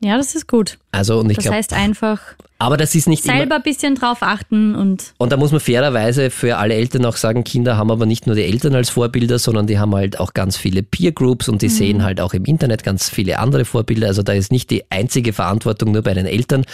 [0.00, 0.78] ja, das ist gut.
[0.92, 2.20] Also und ich Das glaube, heißt einfach
[2.60, 5.60] aber das ist nicht immer, selber ein bisschen drauf achten und Und da muss man
[5.60, 9.38] fairerweise für alle Eltern auch sagen, Kinder haben aber nicht nur die Eltern als Vorbilder,
[9.38, 12.44] sondern die haben halt auch ganz viele Peer Groups und die sehen halt auch im
[12.46, 14.08] Internet ganz viele andere Vorbilder.
[14.08, 16.64] Also da ist nicht die einzige Verantwortung nur bei den Eltern.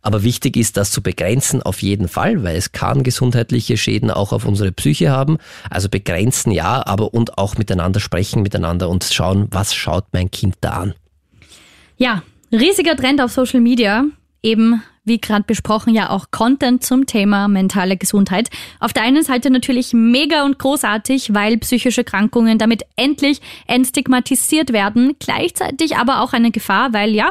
[0.00, 4.32] Aber wichtig ist, das zu begrenzen auf jeden Fall, weil es kann gesundheitliche Schäden auch
[4.32, 5.38] auf unsere Psyche haben.
[5.70, 10.54] Also begrenzen ja, aber und auch miteinander sprechen miteinander und schauen, was schaut mein Kind
[10.60, 10.94] da an.
[11.96, 14.04] Ja, riesiger Trend auf Social Media.
[14.42, 18.50] Eben, wie gerade besprochen, ja auch Content zum Thema mentale Gesundheit.
[18.78, 25.16] Auf der einen Seite natürlich mega und großartig, weil psychische Krankungen damit endlich entstigmatisiert werden.
[25.18, 27.30] Gleichzeitig aber auch eine Gefahr, weil ja,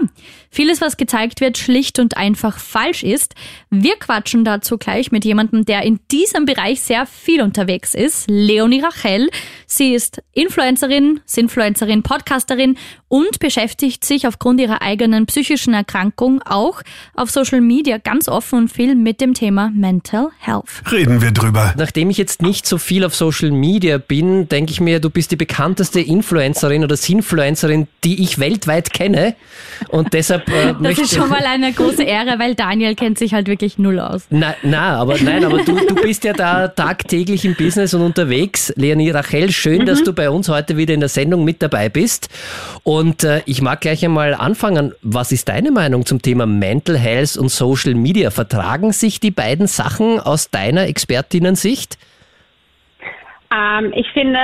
[0.49, 3.36] vieles, was gezeigt wird, schlicht und einfach falsch ist.
[3.69, 8.25] Wir quatschen dazu gleich mit jemandem, der in diesem Bereich sehr viel unterwegs ist.
[8.29, 9.29] Leonie Rachel.
[9.65, 16.81] Sie ist Influencerin, Sinfluencerin, Podcasterin und beschäftigt sich aufgrund ihrer eigenen psychischen Erkrankung auch
[17.15, 20.84] auf Social Media ganz offen und viel mit dem Thema Mental Health.
[20.91, 21.74] Reden wir drüber.
[21.78, 25.32] Nachdem ich jetzt nicht so viel auf Social Media bin, denke ich mir, du bist
[25.32, 29.36] die bekannteste Influencerin oder Sinfluencerin, die ich weltweit kenne.
[29.89, 33.34] Und deshalb äh, Das möchte ist schon mal eine große Ehre, weil Daniel kennt sich
[33.34, 34.24] halt wirklich null aus.
[34.30, 38.74] Na, na, aber nein, aber du, du bist ja da tagtäglich im Business und unterwegs.
[38.76, 42.30] Leonie Rachel, schön, dass du bei uns heute wieder in der Sendung mit dabei bist.
[42.84, 44.93] Und äh, ich mag gleich einmal anfangen.
[45.02, 48.31] Was ist deine Meinung zum Thema Mental Health und Social Media?
[48.31, 51.97] Vertragen sich die beiden Sachen aus deiner Expertinnensicht?
[53.53, 54.39] Ähm, ich finde,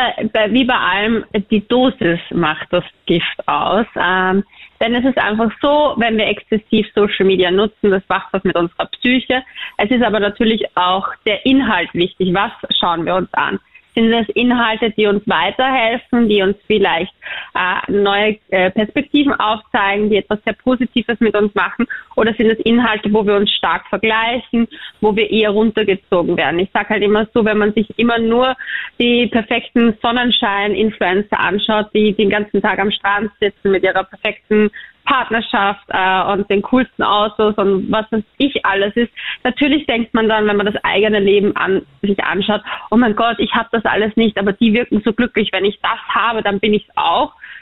[0.50, 3.86] wie bei allem, die Dosis macht das Gift aus.
[3.96, 4.44] Ähm,
[4.80, 8.56] denn es ist einfach so, wenn wir exzessiv Social Media nutzen, das macht was mit
[8.56, 9.44] unserer Psyche.
[9.78, 12.34] Es ist aber natürlich auch der Inhalt wichtig.
[12.34, 13.60] Was schauen wir uns an?
[13.96, 17.14] Sind es Inhalte, die uns weiterhelfen, die uns vielleicht
[17.54, 21.88] äh, neue äh, Perspektiven aufzeigen, die etwas sehr Positives mit uns machen?
[22.16, 24.68] Oder sind es Inhalte, wo wir uns stark vergleichen,
[25.02, 26.60] wo wir eher runtergezogen werden?
[26.60, 28.56] Ich sage halt immer so, wenn man sich immer nur
[29.00, 34.72] die perfekten Sonnenschein-Influencer anschaut, die den ganzen Tag am Strand sitzen mit ihrer perfekten
[35.08, 39.12] Partnerschaft äh, und den coolsten Autos und was weiß ich alles ist.
[39.44, 42.62] Natürlich denkt man dann, wenn man das eigene Leben an, sich anschaut,
[42.92, 45.50] oh mein Gott, ich habe das alles nicht, aber die wirken so glücklich.
[45.52, 46.98] Wenn ich das habe, dann bin ich es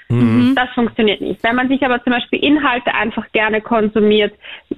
[0.09, 0.55] auch.
[0.55, 1.43] Das funktioniert nicht.
[1.43, 4.33] Wenn man sich aber zum Beispiel Inhalte einfach gerne konsumiert,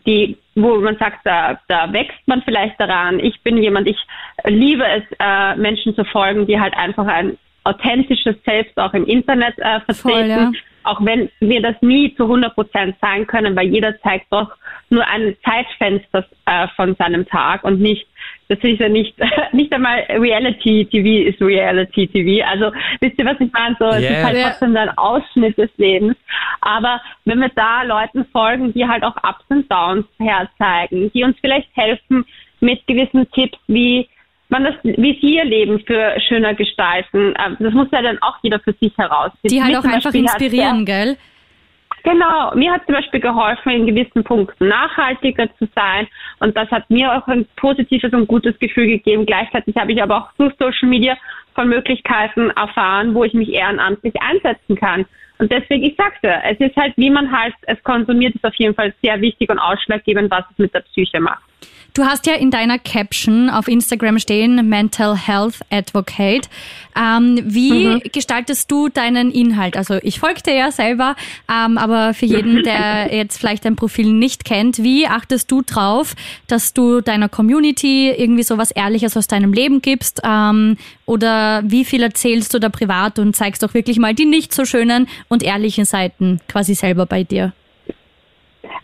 [0.05, 3.19] die, wo man sagt, da, da wächst man vielleicht daran.
[3.19, 3.97] Ich bin jemand, ich
[4.45, 9.57] liebe es, äh, Menschen zu folgen, die halt einfach ein authentisches Selbst auch im Internet
[9.57, 9.95] äh, vertreten.
[9.95, 10.51] Voll, ja.
[10.83, 14.55] Auch wenn wir das nie zu 100 Prozent sein können, weil jeder zeigt doch
[14.89, 18.07] nur ein Zeitfenster äh, von seinem Tag und nicht,
[18.49, 19.13] das ist ja nicht,
[19.51, 22.45] nicht einmal Reality TV ist Reality TV.
[22.47, 23.75] Also wisst ihr, was ich meine?
[23.79, 24.09] So, es Ja.
[24.11, 26.15] ist halt trotzdem ein Ausschnitt des Lebens.
[26.61, 31.37] Aber wenn wir da Leuten folgen, die halt auch Ups und Downs herzeigen, die uns
[31.41, 32.25] vielleicht helfen
[32.59, 34.07] mit gewissen Tipps wie
[34.49, 37.33] man das, wie sie ihr Leben für schöner gestalten.
[37.45, 39.49] Ähm, das muss ja dann auch jeder für sich herausfinden.
[39.49, 41.17] Die halt auch einfach inspirieren, gell?
[42.09, 46.07] Genau, mir hat zum Beispiel geholfen, in gewissen Punkten nachhaltiger zu sein
[46.39, 49.25] und das hat mir auch ein positives und gutes Gefühl gegeben.
[49.25, 51.17] Gleichzeitig habe ich aber auch durch Social Media
[51.53, 55.05] von Möglichkeiten erfahren, wo ich mich ehrenamtlich einsetzen kann.
[55.39, 58.55] Und deswegen, ich sag's ja, es ist halt, wie man halt es konsumiert, ist auf
[58.55, 61.43] jeden Fall sehr wichtig und ausschlaggebend, was es mit der Psyche macht.
[61.97, 66.47] Du hast ja in deiner Caption auf Instagram stehen Mental Health Advocate.
[66.95, 68.01] Ähm, wie mhm.
[68.13, 69.75] gestaltest du deinen Inhalt?
[69.75, 71.15] Also ich folgte ja selber,
[71.51, 76.15] ähm, aber für jeden, der jetzt vielleicht dein Profil nicht kennt, wie achtest du drauf,
[76.47, 80.21] dass du deiner Community irgendwie so was Ehrliches aus deinem Leben gibst?
[80.23, 84.53] Ähm, oder wie viel erzählst du da privat und zeigst doch wirklich mal die nicht
[84.53, 87.53] so schönen und ehrlichen Seiten quasi selber bei dir?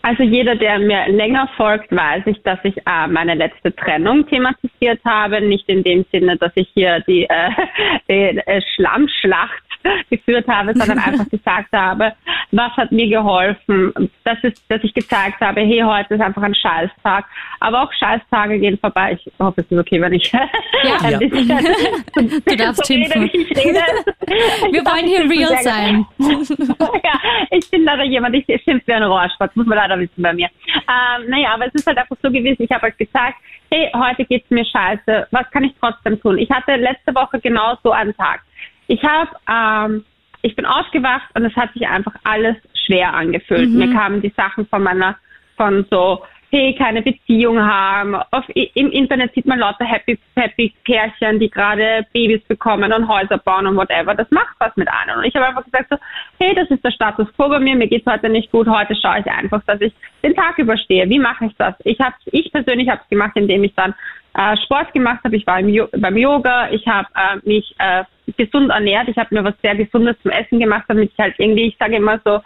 [0.02, 5.00] Also jeder, der mir länger folgt, weiß ich, dass ich äh, meine letzte Trennung thematisiert
[5.04, 5.40] habe.
[5.40, 7.50] Nicht in dem Sinne, dass ich hier die, äh,
[8.08, 9.64] die äh, Schlammschlacht
[10.10, 12.12] geführt habe, sondern einfach gesagt habe,
[12.50, 13.92] was hat mir geholfen,
[14.24, 17.26] das ist, dass ich gezeigt habe, hey, heute ist einfach ein Scheißtag,
[17.60, 19.18] aber auch Scheißtage gehen vorbei.
[19.18, 20.40] Ich hoffe, es ist okay, wenn ich ja.
[21.02, 21.58] ein bisschen ja.
[22.16, 23.82] du darfst so rede, ich rede.
[24.70, 26.06] Wir wollen hier real sein.
[26.18, 27.20] ja,
[27.50, 30.48] ich bin leider jemand, ich schimpfe wie ein Rohrspatz, muss man leider wissen bei mir.
[30.76, 33.36] Ähm, naja, aber es ist halt einfach so gewesen, ich habe halt gesagt,
[33.70, 36.38] hey, heute geht's mir scheiße, was kann ich trotzdem tun?
[36.38, 38.42] Ich hatte letzte Woche genau so einen Tag.
[38.86, 40.04] Ich habe, ähm,
[40.42, 43.70] ich bin aufgewacht und es hat sich einfach alles schwer angefühlt.
[43.70, 43.78] Mhm.
[43.78, 45.16] Mir kamen die Sachen von meiner,
[45.56, 48.14] von so, hey, keine Beziehung haben.
[48.14, 53.38] Auf, Im Internet sieht man lauter happy, happy Pärchen, die gerade Babys bekommen und Häuser
[53.38, 54.14] bauen und whatever.
[54.14, 55.18] Das macht was mit einem.
[55.18, 55.96] Und ich habe einfach gesagt so,
[56.38, 57.74] hey, das ist der Status quo bei mir.
[57.74, 58.68] Mir geht's heute nicht gut.
[58.68, 61.08] Heute schaue ich einfach, dass ich den Tag überstehe.
[61.10, 61.74] Wie mache ich das?
[61.82, 63.92] Ich habe, ich persönlich habe es gemacht, indem ich dann
[64.34, 65.34] äh, Sport gemacht habe.
[65.34, 66.70] Ich war im, beim Yoga.
[66.70, 68.04] Ich habe äh, mich äh,
[68.36, 69.08] gesund ernährt.
[69.08, 71.96] Ich habe mir was sehr Gesundes zum Essen gemacht, damit ich halt irgendwie, ich sage
[71.96, 72.40] immer so,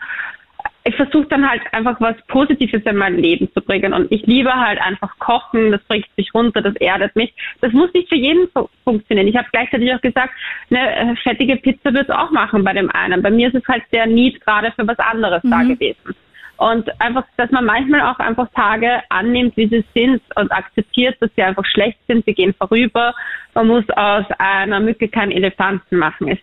[0.89, 3.93] ich versuche dann halt einfach was Positives in mein Leben zu bringen.
[3.93, 7.35] Und ich liebe halt einfach Kochen, das bringt mich runter, das erdet mich.
[7.61, 8.49] Das muss nicht für jeden
[8.85, 9.29] funktionieren.
[9.29, 10.33] Ich habe gleichzeitig auch gesagt,
[10.71, 13.23] eine äh, fettige Pizza wird es auch machen bei dem einen.
[13.23, 15.51] Bei mir ist es halt der Need gerade für was anderes mhm.
[15.51, 16.15] da gewesen.
[16.57, 21.31] Und einfach, dass man manchmal auch einfach Tage annimmt, wie sie sind und akzeptiert, dass
[21.37, 23.15] sie einfach schlecht sind, sie gehen vorüber.
[23.55, 26.29] Man muss aus einer Mücke keinen Elefanten machen.
[26.29, 26.39] Es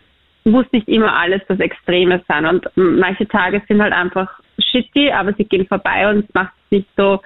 [0.51, 2.45] muss nicht immer alles das Extreme sein.
[2.45, 4.29] Und manche Tage sind halt einfach
[4.59, 7.21] shitty, aber sie gehen vorbei und es macht nicht so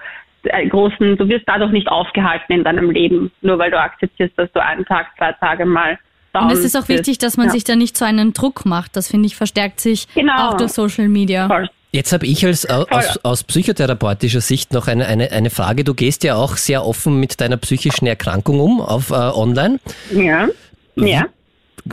[0.69, 4.63] großen, du wirst dadurch nicht aufgehalten in deinem Leben, nur weil du akzeptierst, dass du
[4.63, 5.97] einen Tag, zwei Tage mal
[6.33, 7.53] und es ist auch wichtig, dass man ja.
[7.53, 8.95] sich da nicht so einen Druck macht.
[8.95, 10.49] Das finde ich verstärkt sich genau.
[10.49, 11.47] auch durch Social Media.
[11.47, 11.69] Voll.
[11.91, 15.83] Jetzt habe ich als aus, aus, psychotherapeutischer Sicht noch eine, eine, eine Frage.
[15.83, 19.79] Du gehst ja auch sehr offen mit deiner psychischen Erkrankung um auf äh, online.
[20.11, 20.47] Ja.
[20.95, 21.25] Ja.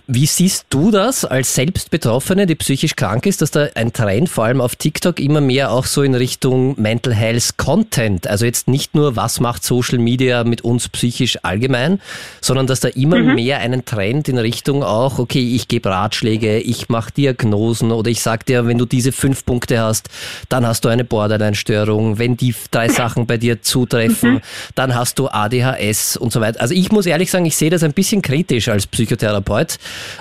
[0.06, 4.44] Wie siehst du das als Selbstbetroffene, die psychisch krank ist, dass da ein Trend vor
[4.44, 8.94] allem auf TikTok immer mehr auch so in Richtung Mental Health Content, also jetzt nicht
[8.94, 12.00] nur, was macht Social Media mit uns psychisch allgemein,
[12.40, 13.34] sondern dass da immer mhm.
[13.34, 18.20] mehr einen Trend in Richtung auch, okay, ich gebe Ratschläge, ich mache Diagnosen oder ich
[18.20, 20.08] sag dir, wenn du diese fünf Punkte hast,
[20.48, 22.18] dann hast du eine Borderline-Störung.
[22.18, 24.40] Wenn die drei Sachen bei dir zutreffen, mhm.
[24.74, 26.60] dann hast du ADHS und so weiter.
[26.60, 29.78] Also ich muss ehrlich sagen, ich sehe das ein bisschen kritisch als Psychotherapeut.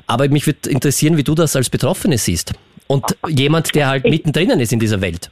[0.08, 2.54] Aber mich würde interessieren, wie du das als Betroffene siehst.
[2.88, 5.30] Und jemand, der halt mittendrin ist in dieser Welt.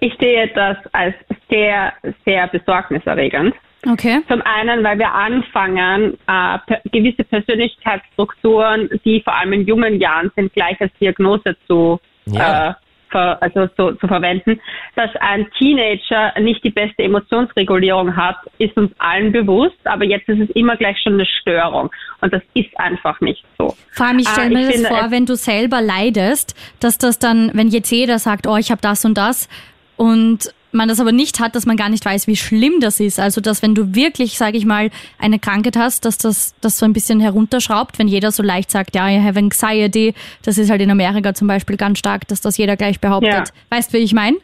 [0.00, 1.14] Ich sehe das als
[1.48, 1.92] sehr,
[2.24, 3.54] sehr besorgniserregend.
[3.88, 4.20] Okay.
[4.28, 6.58] Zum einen, weil wir anfangen, äh,
[6.90, 12.70] gewisse Persönlichkeitsstrukturen, die vor allem in jungen Jahren sind, gleich als Diagnose zu ja.
[12.70, 12.74] äh,
[13.10, 14.60] ver, also so, zu verwenden.
[14.94, 20.40] Dass ein Teenager nicht die beste Emotionsregulierung hat, ist uns allen bewusst, aber jetzt ist
[20.40, 21.90] es immer gleich schon eine Störung.
[22.20, 23.74] Und das ist einfach nicht so.
[23.92, 27.18] Vor allem, ich stelle äh, mir das finde, vor, wenn du selber leidest, dass das
[27.18, 29.48] dann, wenn jetzt jeder sagt, oh, ich habe das und das
[29.96, 33.18] und man das aber nicht hat, dass man gar nicht weiß, wie schlimm das ist.
[33.18, 36.86] Also, dass wenn du wirklich, sage ich mal, eine Krankheit hast, dass das, das so
[36.86, 40.80] ein bisschen herunterschraubt, wenn jeder so leicht sagt, ja, I have anxiety, das ist halt
[40.80, 43.32] in Amerika zum Beispiel ganz stark, dass das jeder gleich behauptet.
[43.32, 43.76] Ja.
[43.76, 44.36] Weißt du, wie ich meine?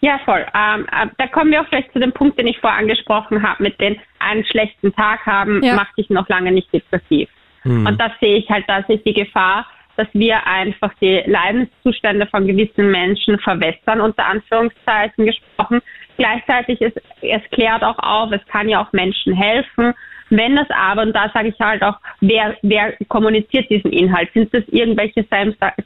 [0.00, 0.46] Ja, voll.
[0.54, 3.62] Ähm, äh, da kommen wir auch vielleicht zu dem Punkt, den ich vorher angesprochen habe,
[3.62, 5.74] mit den einen schlechten Tag haben, ja.
[5.74, 7.28] macht dich noch lange nicht depressiv.
[7.62, 7.86] Hm.
[7.86, 9.66] Und das sehe ich halt, das ist die Gefahr,
[10.00, 15.82] dass wir einfach die Leidenszustände von gewissen Menschen verwässern, unter Anführungszeichen gesprochen.
[16.16, 19.92] Gleichzeitig ist es klärt auch auf, es kann ja auch Menschen helfen.
[20.30, 24.32] Wenn das aber, und da sage ich halt auch, wer, wer kommuniziert diesen Inhalt?
[24.32, 25.26] Sind das irgendwelche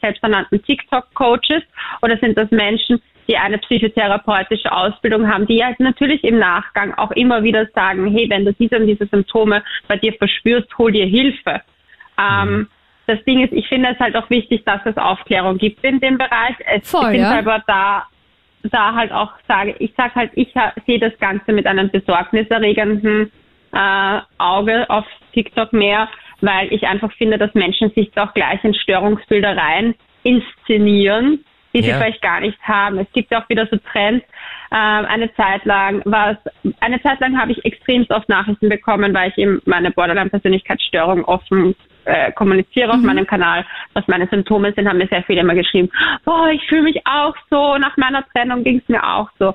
[0.00, 1.62] selbsternannten TikTok-Coaches
[2.02, 7.10] oder sind das Menschen, die eine psychotherapeutische Ausbildung haben, die halt natürlich im Nachgang auch
[7.12, 11.06] immer wieder sagen, hey, wenn du diese und diese Symptome bei dir verspürst, hol dir
[11.06, 11.62] Hilfe.
[12.16, 12.68] Ähm, mhm.
[13.06, 16.18] Das Ding ist, ich finde es halt auch wichtig, dass es Aufklärung gibt in dem
[16.18, 16.56] Bereich.
[16.66, 17.32] Es, Voll, ich bin ja.
[17.32, 18.06] selber da,
[18.64, 20.52] da halt auch sage, ich sage halt, ich
[20.86, 23.30] sehe das Ganze mit einem besorgniserregenden
[23.72, 26.08] äh, Auge auf TikTok mehr,
[26.40, 31.88] weil ich einfach finde, dass Menschen sich doch gleich in Störungsbilder rein inszenieren, die sie
[31.90, 31.98] Ja.
[31.98, 32.98] vielleicht gar nicht haben.
[32.98, 34.24] Es gibt ja auch wieder so Trends.
[34.76, 39.14] Ähm, eine Zeit lang war es, eine Zeit lang habe ich extremst oft Nachrichten bekommen,
[39.14, 44.88] weil ich eben meine Borderline-Persönlichkeitsstörung offen äh, kommuniziere auf meinem Kanal, was meine Symptome sind,
[44.88, 45.90] haben mir sehr viele immer geschrieben,
[46.24, 49.54] boah, ich fühle mich auch so, nach meiner Trennung ging es mir auch so.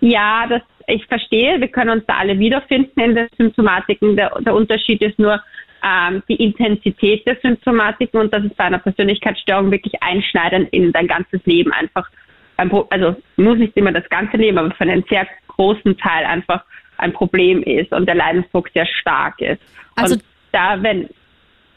[0.00, 4.16] Ja, das, ich verstehe, wir können uns da alle wiederfinden in den Symptomatiken.
[4.16, 5.42] Der, der Unterschied ist nur
[5.84, 11.06] ähm, die Intensität der Symptomatiken und das ist bei einer Persönlichkeitsstörung wirklich einschneidend in dein
[11.06, 12.08] ganzes Leben einfach.
[12.56, 16.24] Ein Pro also muss nicht immer das ganze Leben, aber für einen sehr großen Teil
[16.24, 16.64] einfach
[16.98, 19.60] ein Problem ist und der Leidensdruck sehr stark ist.
[19.96, 21.08] Also- und da, wenn,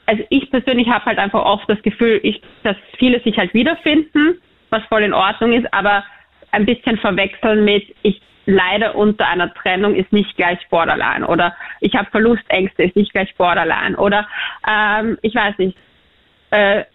[0.06, 4.40] also ich persönlich habe halt einfach oft das Gefühl, ich, dass viele sich halt wiederfinden,
[4.70, 6.04] was voll in Ordnung ist, aber
[6.52, 11.96] ein bisschen verwechseln mit, ich leide unter einer Trennung ist nicht gleich Borderline oder ich
[11.96, 14.28] habe Verlustängste ist nicht gleich Borderline oder
[14.66, 15.78] ähm, ich weiß nicht,
[16.52, 16.86] äh,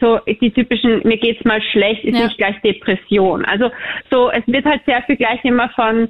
[0.00, 2.24] so die typischen, mir geht's mal schlecht, ist Ja.
[2.26, 3.44] nicht gleich Depression.
[3.44, 3.70] Also
[4.10, 6.08] so, es wird halt sehr viel gleich immer von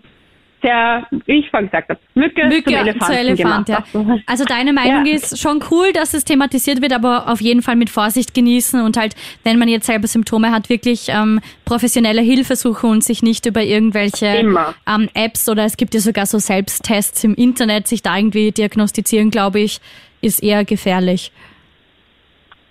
[0.60, 3.84] sehr, wie ich vorhin gesagt habe, Mücke, zum Mücke Elefanten zu Elefant, gemacht.
[3.94, 4.18] ja.
[4.26, 5.14] Also, deine Meinung Ja.
[5.14, 8.96] ist schon cool, dass es thematisiert wird, aber auf jeden Fall mit Vorsicht genießen und
[8.96, 9.14] halt,
[9.44, 13.62] wenn man jetzt selber Symptome hat, wirklich ähm, professionelle Hilfe suchen und sich nicht über
[13.62, 18.50] irgendwelche ähm, Apps oder es gibt ja sogar so Selbsttests im Internet, sich da irgendwie
[18.50, 19.78] diagnostizieren, glaube ich,
[20.22, 21.30] ist eher gefährlich.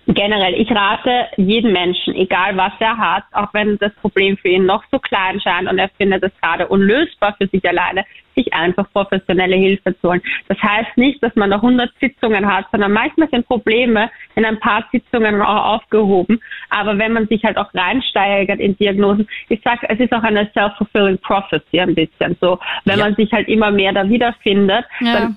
[0.09, 4.65] Generell, ich rate jedem Menschen, egal was er hat, auch wenn das Problem für ihn
[4.65, 8.89] noch so klein scheint und er findet es gerade unlösbar für sich alleine, sich einfach
[8.93, 10.21] professionelle Hilfe zu holen.
[10.47, 14.57] Das heißt nicht, dass man da 100 Sitzungen hat, sondern manchmal sind Probleme in ein
[14.61, 16.39] paar Sitzungen auch aufgehoben.
[16.69, 20.49] Aber wenn man sich halt auch reinsteigert in Diagnosen, ich sage, es ist auch eine
[20.53, 22.59] self-fulfilling prophecy ein bisschen so.
[22.85, 23.05] Wenn Ja.
[23.05, 25.13] man sich halt immer mehr da wiederfindet, Ja.
[25.13, 25.35] dann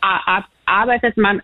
[0.66, 1.42] arbeitet man,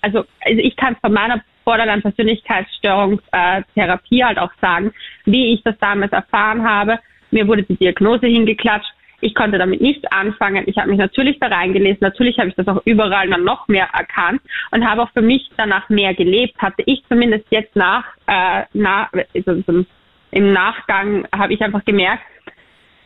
[0.00, 4.92] also ich kann von meiner Borderline-Persönlichkeitsstörungstherapie äh, Therapie halt auch sagen,
[5.24, 6.98] wie ich das damals erfahren habe.
[7.30, 8.92] Mir wurde die Diagnose hingeklatscht.
[9.20, 10.64] Ich konnte damit nichts anfangen.
[10.66, 11.98] Ich habe mich natürlich da reingelesen.
[12.00, 15.48] Natürlich habe ich das auch überall dann noch mehr erkannt und habe auch für mich
[15.56, 16.58] danach mehr gelebt.
[16.58, 19.84] Hatte ich zumindest jetzt nach, äh, nach also so
[20.32, 22.24] im Nachgang habe ich einfach gemerkt,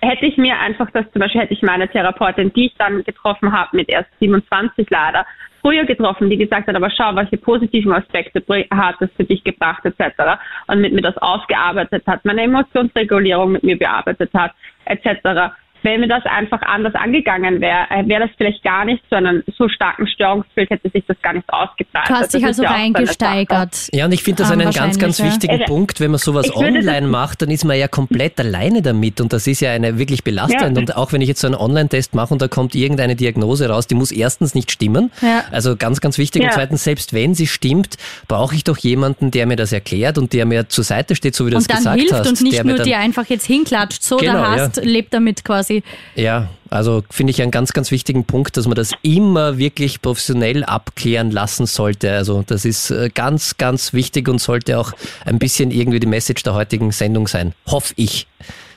[0.00, 3.52] hätte ich mir einfach das, zum Beispiel hätte ich meine Therapeutin, die ich dann getroffen
[3.52, 5.26] habe, mit erst 27 leider,
[5.61, 9.85] früher getroffen, die gesagt hat, aber schau, welche positiven Aspekte hat es für dich gebracht,
[9.85, 10.38] etc.
[10.68, 14.52] Und mit mir das ausgearbeitet hat, meine Emotionsregulierung mit mir bearbeitet hat,
[14.85, 15.52] etc.
[15.87, 19.44] Wenn mir das einfach anders angegangen wäre, äh, wäre das vielleicht gar nicht so einen
[19.57, 22.11] so starken Störungsbild, hätte sich das gar nicht ausgebreitet.
[22.11, 23.25] Du hast dich also ist ja auch so eine Sache.
[23.25, 23.88] reingesteigert.
[23.92, 25.66] Ja, und ich finde das Ähm, einen ganz, ganz wichtigen ja.
[25.66, 26.01] Punkt.
[26.01, 29.20] Wenn man sowas Ich würde das- online macht, dann ist man ja komplett alleine damit
[29.20, 30.61] und das ist ja eine wirklich belastend.
[30.77, 30.81] Ja.
[30.81, 33.87] Und auch wenn ich jetzt so einen Online-Test mache und da kommt irgendeine Diagnose raus,
[33.87, 35.12] die muss erstens nicht stimmen.
[35.22, 35.44] Ja.
[35.53, 36.42] Also ganz, ganz wichtig.
[36.42, 37.96] Und zweitens, selbst wenn sie stimmt,
[38.27, 41.46] brauche ich doch jemanden, der mir das erklärt und der mir zur Seite steht, so
[41.46, 42.29] wie du Und es dann gesagt hilft hast.
[42.29, 45.14] und nicht der mir nur dann, dir einfach jetzt hinklatscht, so Genau, da hast, lebt
[45.14, 45.75] damit quasi.
[46.14, 50.64] Ja, also finde ich einen ganz, ganz wichtigen Punkt, dass man das immer wirklich professionell
[50.64, 52.12] abklären lassen sollte.
[52.12, 54.92] Also das ist äh, ganz, ganz wichtig und sollte auch
[55.24, 57.54] ein bisschen irgendwie die Message der heutigen Sendung sein.
[57.66, 58.26] Hoffe ich.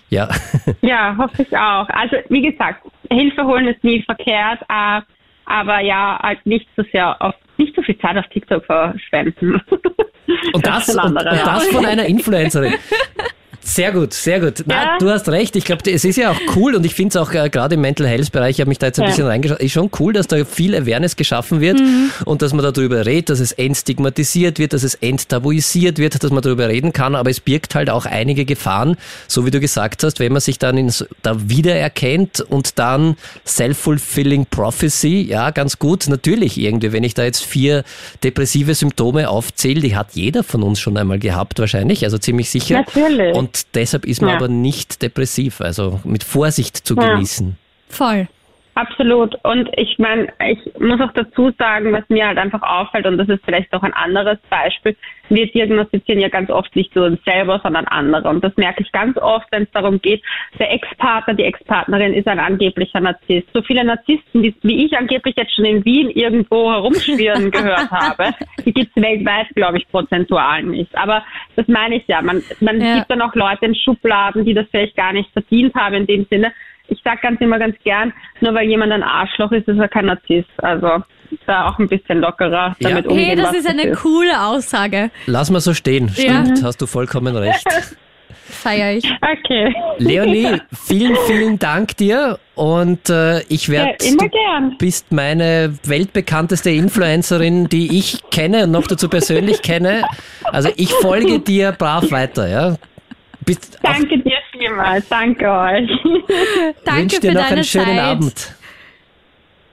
[0.09, 0.29] Ja.
[0.81, 1.87] Ja, hoffe ich auch.
[1.89, 5.01] Also wie gesagt, Hilfe holen ist nie verkehrt, äh,
[5.45, 9.61] aber ja, halt nicht so sehr auf nicht so viel Zeit auf TikTok verschwenden.
[10.53, 12.73] Und das, ein und, und das von einer Influencerin.
[13.69, 14.63] Sehr gut, sehr gut.
[14.65, 14.97] Na, Ja.
[14.99, 15.55] Du hast recht.
[15.55, 17.81] Ich glaube, es ist ja auch cool und ich finde es auch äh, gerade im
[17.81, 19.09] Mental Health Bereich, ich habe mich da jetzt ein Ja.
[19.09, 21.79] bisschen reingeschaut, ist schon cool, dass da viel Awareness geschaffen wird
[22.25, 26.41] und dass man darüber redet, dass es entstigmatisiert wird, dass es enttabuisiert wird, dass man
[26.41, 30.19] darüber reden kann, aber es birgt halt auch einige Gefahren, so wie du gesagt hast,
[30.19, 36.57] wenn man sich dann ins, da wiedererkennt und dann self-fulfilling prophecy, ja, ganz gut, natürlich
[36.57, 37.83] irgendwie, wenn ich da jetzt vier
[38.23, 42.83] depressive Symptome aufzähle, die hat jeder von uns schon einmal gehabt wahrscheinlich, also ziemlich sicher.
[42.85, 43.35] Natürlich.
[43.35, 44.35] Und deshalb ist man Ja.
[44.37, 47.13] aber nicht depressiv, also mit Vorsicht zu Ja.
[47.13, 47.57] genießen.
[47.89, 48.27] Voll.
[48.79, 49.35] Absolut.
[49.43, 53.27] Und ich meine, ich muss auch dazu sagen, was mir halt einfach auffällt, und das
[53.27, 54.95] ist vielleicht auch ein anderes Beispiel,
[55.27, 58.29] wir diagnostizieren ja ganz oft nicht nur uns selber, sondern andere.
[58.29, 60.23] Und das merke ich ganz oft, wenn es darum geht,
[60.57, 63.49] der Ex-Partner, die Ex-Partnerin ist ein angeblicher Narzisst.
[63.53, 68.33] So viele Narzissten, wie, wie ich angeblich jetzt schon in Wien irgendwo herumschwirren gehört habe,
[68.65, 70.97] die gibt es weltweit, glaube ich, prozentual nicht.
[70.97, 71.25] Aber
[71.57, 72.21] das meine ich ja.
[72.21, 72.99] Man, man ja.
[72.99, 76.25] gibt dann auch Leute in Schubladen, die das vielleicht gar nicht verdient haben in dem
[76.29, 76.53] Sinne
[76.89, 80.05] ich sage ganz immer ganz gern, nur weil jemand ein Arschloch ist, ist er kein
[80.05, 80.49] Narzisst.
[80.57, 81.03] Also
[81.45, 83.11] da auch ein bisschen lockerer damit ja.
[83.11, 83.27] umgehen.
[83.27, 84.01] Hey, das ist eine ist.
[84.01, 85.11] coole Aussage.
[85.25, 86.09] Lass mal so stehen.
[86.09, 86.63] Stimmt, ja.
[86.63, 87.65] hast du vollkommen recht.
[88.49, 89.05] Feier ich.
[89.05, 89.73] Okay.
[89.99, 93.95] Leonie, vielen, vielen Dank dir und äh, ich werde.
[94.01, 94.71] Ja, immer gern.
[94.71, 100.03] Du bist meine weltbekannteste Influencerin, die ich kenne und noch dazu persönlich kenne.
[100.43, 102.75] Also ich folge dir brav weiter, ja.
[103.49, 105.09] Bist Danke dir vielmals.
[105.09, 105.89] Danke euch.
[106.85, 107.99] Danke wünsche dir für noch deine einen schönen Zeit.
[107.99, 108.55] Abend.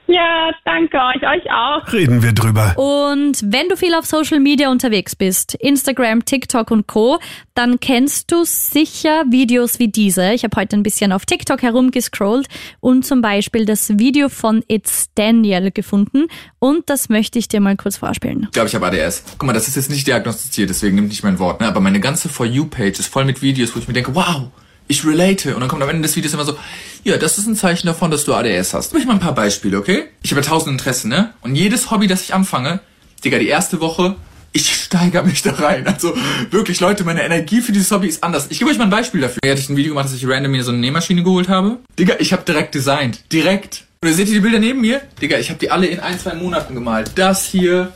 [0.09, 1.93] Ja, danke euch, euch auch.
[1.93, 2.75] Reden wir drüber.
[2.77, 7.19] Und wenn du viel auf Social Media unterwegs bist, Instagram, TikTok und Co.,
[7.55, 10.33] dann kennst du sicher Videos wie diese.
[10.33, 12.47] Ich habe heute ein bisschen auf TikTok herumgescrollt
[12.81, 16.29] und zum Beispiel das Video von It's Daniel gefunden.
[16.61, 18.45] Und das möchte ich dir mal kurz vorspielen.
[18.45, 19.25] Ich glaube, ich habe ADS.
[19.39, 21.61] Guck mal, das ist jetzt nicht diagnostiziert, deswegen nimmt nicht mein Wort.
[21.61, 21.67] Ne?
[21.67, 24.51] Aber meine ganze For You-Page ist voll mit Videos, wo ich mir denke, wow,
[24.89, 25.55] ich relate.
[25.55, 26.57] Und dann kommt am Ende des Videos immer so,
[27.05, 28.93] ja, das ist ein Zeichen davon, dass du ADS hast.
[28.93, 30.05] Gib ich mal ein paar Beispiele, okay?
[30.23, 31.33] Ich habe ja tausend Interessen, ne?
[31.43, 32.81] Und jedes Hobby, das ich anfange,
[33.25, 34.17] Digga, die erste Woche,
[34.53, 35.87] ich steigere mich da rein.
[35.87, 36.15] Also
[36.51, 38.47] wirklich, Leute, meine Energie für dieses Hobby ist anders.
[38.51, 39.39] Ich gebe euch mal ein Beispiel dafür.
[39.43, 41.79] Hier hatte ich ein Video gemacht, dass ich random mir so eine Nähmaschine geholt habe.
[41.99, 43.21] Digga, ich habe direkt designt.
[43.33, 43.85] Direkt.
[44.03, 45.01] Und seht ihr die Bilder neben mir?
[45.21, 47.13] Digga, ich habe die alle in ein, zwei Monaten gemalt.
[47.17, 47.93] Das hier,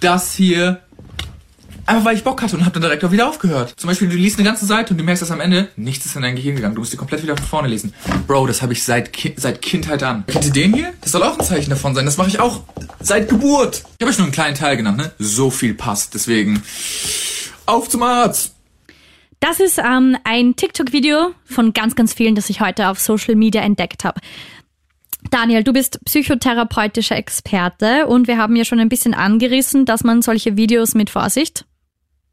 [0.00, 0.80] das hier,
[1.88, 3.72] Einfach weil ich Bock hatte und habe dann direkt auch wieder aufgehört.
[3.78, 6.16] Zum Beispiel, du liest eine ganze Seite und du merkst, dass am Ende nichts ist
[6.16, 6.74] in dein Gehirn gegangen.
[6.74, 7.94] Du musst die komplett wieder von vorne lesen.
[8.26, 10.24] Bro, das habe ich seit, Ki seit Kindheit an.
[10.26, 10.92] Kennt ihr den hier?
[11.00, 12.04] Das soll auch ein Zeichen davon sein.
[12.04, 12.60] Das mache ich auch
[13.00, 13.84] seit Geburt.
[13.98, 15.12] Ich habe euch nur einen kleinen Teil genannt, ne?
[15.18, 16.12] So viel passt.
[16.12, 16.62] Deswegen
[17.64, 18.54] auf zum Arzt.
[19.40, 23.62] Das ist ähm, ein TikTok-Video von ganz, ganz vielen, das ich heute auf Social Media
[23.62, 24.20] entdeckt habe.
[25.30, 30.20] Daniel, du bist psychotherapeutischer Experte und wir haben ja schon ein bisschen angerissen, dass man
[30.20, 31.64] solche Videos mit Vorsicht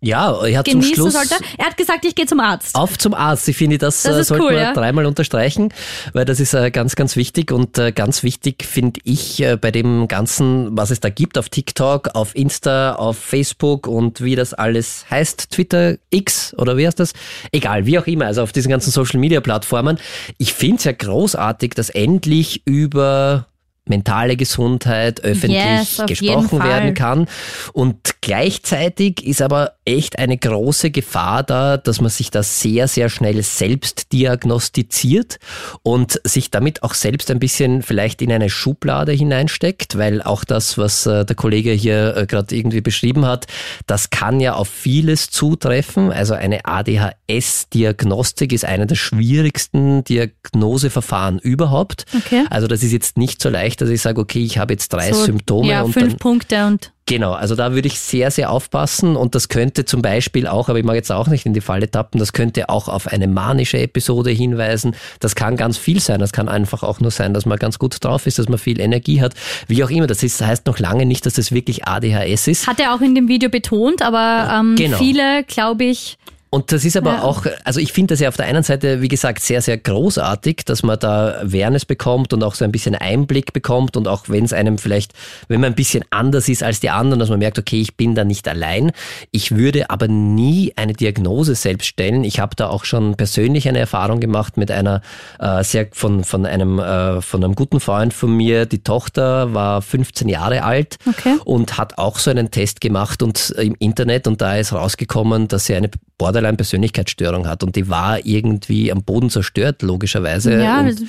[0.01, 1.13] ja, er hat zum Schluss.
[1.13, 1.35] Sollte.
[1.57, 2.75] Er hat gesagt, ich gehe zum Arzt.
[2.75, 3.47] Auf zum Arzt.
[3.47, 4.73] Ich finde, das, das äh, sollte cool, man ja?
[4.73, 5.73] dreimal unterstreichen,
[6.13, 7.51] weil das ist äh, ganz, ganz wichtig.
[7.51, 12.09] Und äh, ganz wichtig finde ich bei dem Ganzen, was es da gibt auf TikTok,
[12.13, 17.13] auf Insta, auf Facebook und wie das alles heißt, Twitter, X oder wie heißt das?
[17.51, 19.97] Egal, wie auch immer, also auf diesen ganzen Social Media Plattformen.
[20.37, 23.47] Ich finde es ja großartig, dass endlich über
[23.85, 27.27] mentale Gesundheit öffentlich yes, gesprochen werden kann.
[27.73, 33.09] Und gleichzeitig ist aber echt eine große Gefahr da, dass man sich da sehr, sehr
[33.09, 35.37] schnell selbst diagnostiziert
[35.83, 40.77] und sich damit auch selbst ein bisschen vielleicht in eine Schublade hineinsteckt, weil auch das,
[40.77, 43.45] was äh, der Kollege hier äh, gerade irgendwie beschrieben hat,
[43.85, 46.11] das kann ja auf vieles zutreffen.
[46.11, 52.05] Also eine ADHS-Diagnostik ist eine der schwierigsten Diagnoseverfahren überhaupt.
[52.15, 52.45] Okay.
[52.49, 55.11] Also das ist jetzt nicht so leicht, dass ich sage, okay, ich habe jetzt drei
[55.11, 55.67] so, Symptome.
[55.67, 59.35] Ja, und fünf dann, Punkte und Genau, also da würde ich sehr, sehr aufpassen und
[59.35, 62.17] das könnte zum Beispiel auch, aber ich mag jetzt auch nicht in die Falle tappen,
[62.17, 64.95] das könnte auch auf eine manische Episode hinweisen.
[65.19, 66.19] Das kann ganz viel sein.
[66.19, 68.79] Das kann einfach auch nur sein, dass man ganz gut drauf ist, dass man viel
[68.79, 69.35] Energie hat.
[69.67, 72.67] Wie auch immer, das ist, heißt noch lange nicht, dass das wirklich ADHS ist.
[72.67, 74.97] Hat er auch in dem Video betont, aber ähm, genau.
[74.97, 76.17] viele, glaube ich,
[76.55, 77.23] und das ist aber ja.
[77.23, 80.63] auch, also ich finde das ja auf der einen Seite, wie gesagt, sehr, sehr großartig,
[80.63, 84.45] dass man da Awareness bekommt und auch so ein bisschen Einblick bekommt und auch wenn
[84.45, 85.11] es einem vielleicht,
[85.49, 88.15] wenn man ein bisschen anders ist als die anderen, dass man merkt, okay, ich bin
[88.15, 88.93] da nicht allein.
[89.31, 92.23] Ich würde aber nie eine Diagnose selbst stellen.
[92.23, 95.01] Ich habe da auch schon persönlich eine Erfahrung gemacht mit einer
[95.39, 98.65] äh, sehr von, von einem äh, von einem guten Freund von mir.
[98.65, 101.35] Die Tochter war 15 Jahre alt okay.
[101.43, 105.65] und hat auch so einen Test gemacht und im Internet und da ist rausgekommen, dass
[105.65, 110.61] sie eine Borderline-Persönlichkeitsstörung hat und die war irgendwie am Boden zerstört, logischerweise.
[110.61, 111.03] Ja, und,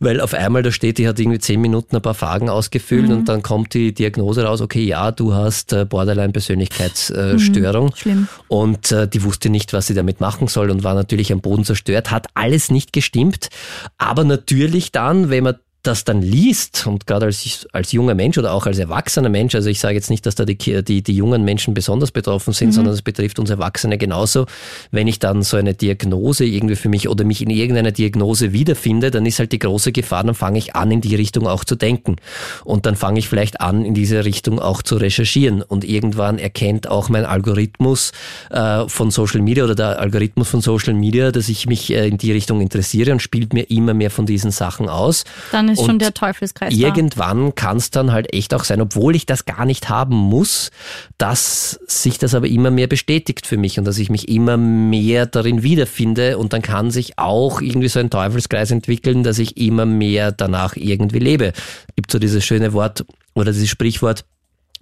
[0.00, 3.18] weil auf einmal da steht, die hat irgendwie zehn Minuten ein paar Fragen ausgefüllt mhm.
[3.18, 7.92] und dann kommt die Diagnose raus, okay, ja, du hast äh, Borderline-Persönlichkeitsstörung.
[8.04, 11.40] Mhm, und äh, die wusste nicht, was sie damit machen soll und war natürlich am
[11.40, 13.48] Boden zerstört, hat alles nicht gestimmt.
[13.96, 18.52] Aber natürlich dann, wenn man das dann liest und gerade als, als junger Mensch oder
[18.52, 21.44] auch als erwachsener Mensch, also ich sage jetzt nicht, dass da die, die, die jungen
[21.44, 22.72] Menschen besonders betroffen sind, mhm.
[22.72, 24.46] sondern es betrifft uns Erwachsene genauso.
[24.90, 29.10] Wenn ich dann so eine Diagnose irgendwie für mich oder mich in irgendeiner Diagnose wiederfinde,
[29.12, 31.76] dann ist halt die große Gefahr, dann fange ich an, in die Richtung auch zu
[31.76, 32.16] denken.
[32.64, 35.62] Und dann fange ich vielleicht an, in diese Richtung auch zu recherchieren.
[35.62, 38.12] Und irgendwann erkennt auch mein Algorithmus
[38.50, 42.18] äh, von Social Media oder der Algorithmus von Social Media, dass ich mich äh, in
[42.18, 45.24] die Richtung interessiere und spielt mir immer mehr von diesen Sachen aus.
[45.52, 46.74] Dann dann ist Und schon der Teufelskreis.
[46.74, 50.70] Irgendwann kann es dann halt echt auch sein, obwohl ich das gar nicht haben muss,
[51.18, 55.26] dass sich das aber immer mehr bestätigt für mich und dass ich mich immer mehr
[55.26, 59.86] darin wiederfinde und dann kann sich auch irgendwie so ein Teufelskreis entwickeln, dass ich immer
[59.86, 61.52] mehr danach irgendwie lebe.
[61.96, 63.04] Gibt so dieses schöne Wort
[63.34, 64.24] oder dieses Sprichwort,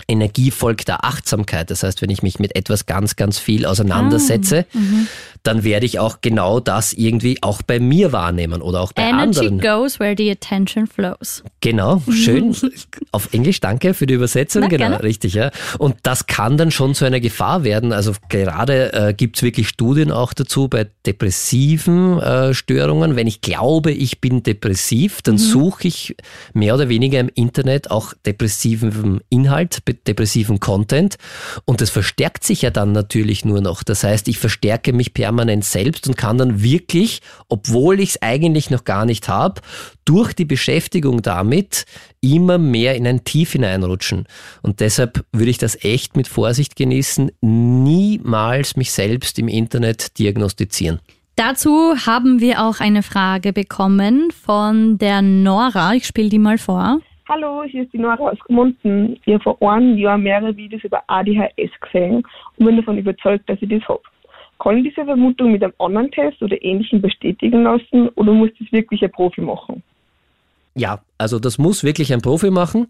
[0.09, 1.71] Energie folgt der Achtsamkeit.
[1.71, 5.09] Das heißt, wenn ich mich mit etwas ganz, ganz viel auseinandersetze, Ah, mhm.
[5.47, 9.47] Dann werde ich auch genau das irgendwie auch bei mir wahrnehmen oder auch bei Energy
[9.47, 9.61] anderen.
[9.61, 11.45] goes where the attention flows.
[11.61, 12.55] Genau, schön.
[13.13, 14.63] Auf Englisch, danke für die Übersetzung.
[14.63, 15.03] Na, genau, gerne.
[15.03, 15.51] richtig, ja.
[15.79, 17.93] Und das kann dann schon zu einer Gefahr werden.
[17.93, 23.15] Also gerade äh, gibt's wirklich Studien auch dazu bei depressiven äh, Störungen.
[23.15, 26.17] Wenn ich glaube, ich bin depressiv, dann suche ich
[26.55, 31.17] mehr oder weniger im Internet auch depressiven Inhalt, depressiven Content.
[31.65, 33.83] Und das verstärkt sich ja dann natürlich nur noch.
[33.85, 38.71] Das heißt, ich verstärke mich permanent selbst und kann dann wirklich, obwohl ich es eigentlich
[38.71, 39.61] noch gar nicht habe,
[40.05, 41.85] durch die Beschäftigung damit
[42.21, 44.27] immer mehr in ein Tief hineinrutschen.
[44.63, 51.01] Und deshalb würde ich das echt mit Vorsicht genießen, niemals mich selbst im Internet diagnostizieren.
[51.37, 55.93] Dazu haben wir auch eine Frage bekommen von der Nora.
[55.95, 57.01] Ich spiele die mal vor.
[57.29, 59.19] Hallo, hier ist die Nora aus Gmunden.
[59.25, 62.23] Ich habe vor einem Jahr mehrere Videos über ADHS gesehen
[62.57, 64.01] und bin davon überzeugt, dass ich das habe.
[64.59, 69.03] Kann ich diese Vermutung mit einem Online-Test oder Ähnlichem bestätigen lassen oder muss das wirklich
[69.03, 69.83] ein Profi machen?
[70.75, 72.89] Ja, also das muss wirklich ein Profi machen,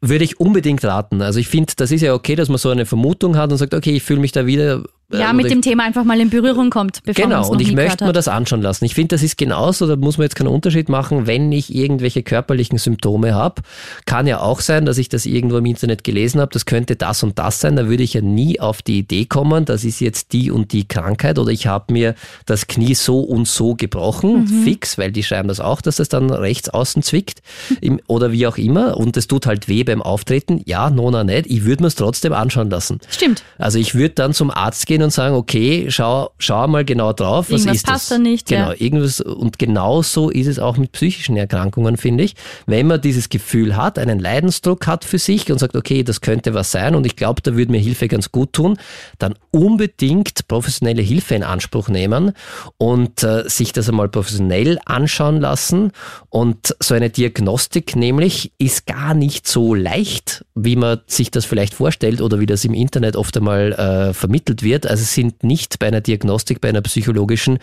[0.00, 1.20] würde ich unbedingt raten.
[1.22, 3.74] Also ich finde, das ist ja okay, dass man so eine Vermutung hat und sagt,
[3.74, 4.82] okay, ich fühle mich da wieder.
[5.12, 8.04] äh, Ja, mit dem Thema einfach mal in Berührung kommt, bevor Genau, und ich möchte
[8.04, 8.84] mir das anschauen lassen.
[8.84, 12.22] Ich finde, das ist genauso, da muss man jetzt keinen Unterschied machen, wenn ich irgendwelche
[12.22, 13.62] körperlichen Symptome habe.
[14.06, 17.22] Kann ja auch sein, dass ich das irgendwo im Internet gelesen habe, das könnte das
[17.22, 20.32] und das sein, da würde ich ja nie auf die Idee kommen, das ist jetzt
[20.32, 22.14] die und die Krankheit oder ich habe mir
[22.46, 26.30] das Knie so und so gebrochen, fix, weil die schreiben das auch, dass das dann
[26.30, 27.42] rechts außen zwickt
[27.80, 30.62] im, oder wie auch immer und es tut halt weh beim Auftreten.
[30.66, 32.98] Ja, nona nicht, ich würde mir es trotzdem anschauen lassen.
[33.10, 33.42] Stimmt.
[33.58, 37.46] Also ich würde dann zum Arzt gehen und sagen, okay, schau, schau mal genau drauf,
[37.50, 38.18] was Irgendwas ist passt das?
[38.18, 38.76] da nicht, Genau, ja.
[38.78, 42.34] irgendwas und genau so ist es auch mit psychischen Erkrankungen, finde ich.
[42.66, 46.54] Wenn man dieses Gefühl hat, einen Leidensdruck hat für sich und sagt, okay, das könnte
[46.54, 48.76] was sein und ich glaube, da würde mir Hilfe ganz gut tun,
[49.18, 52.32] dann unbedingt professionelle Hilfe in Anspruch nehmen
[52.78, 55.92] und äh, sich das einmal professionell anschauen lassen
[56.30, 57.10] und so eine
[57.48, 62.46] Diagnostik nämlich ist gar nicht so leicht, wie man sich das vielleicht vorstellt oder wie
[62.46, 64.86] das im Internet oft einmal äh, vermittelt wird.
[64.86, 67.58] Also es sind nicht bei einer Diagnostik, bei einer psychologischen,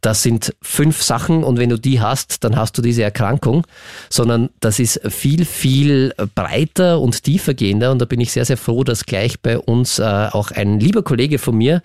[0.00, 3.64] das sind fünf Sachen und wenn du die hast, dann hast du diese Erkrankung,
[4.10, 8.82] sondern das ist viel, viel breiter und tiefergehender und da bin ich sehr, sehr froh,
[8.82, 11.80] dass gleich bei uns äh, auch ein lieber Kollege von mir,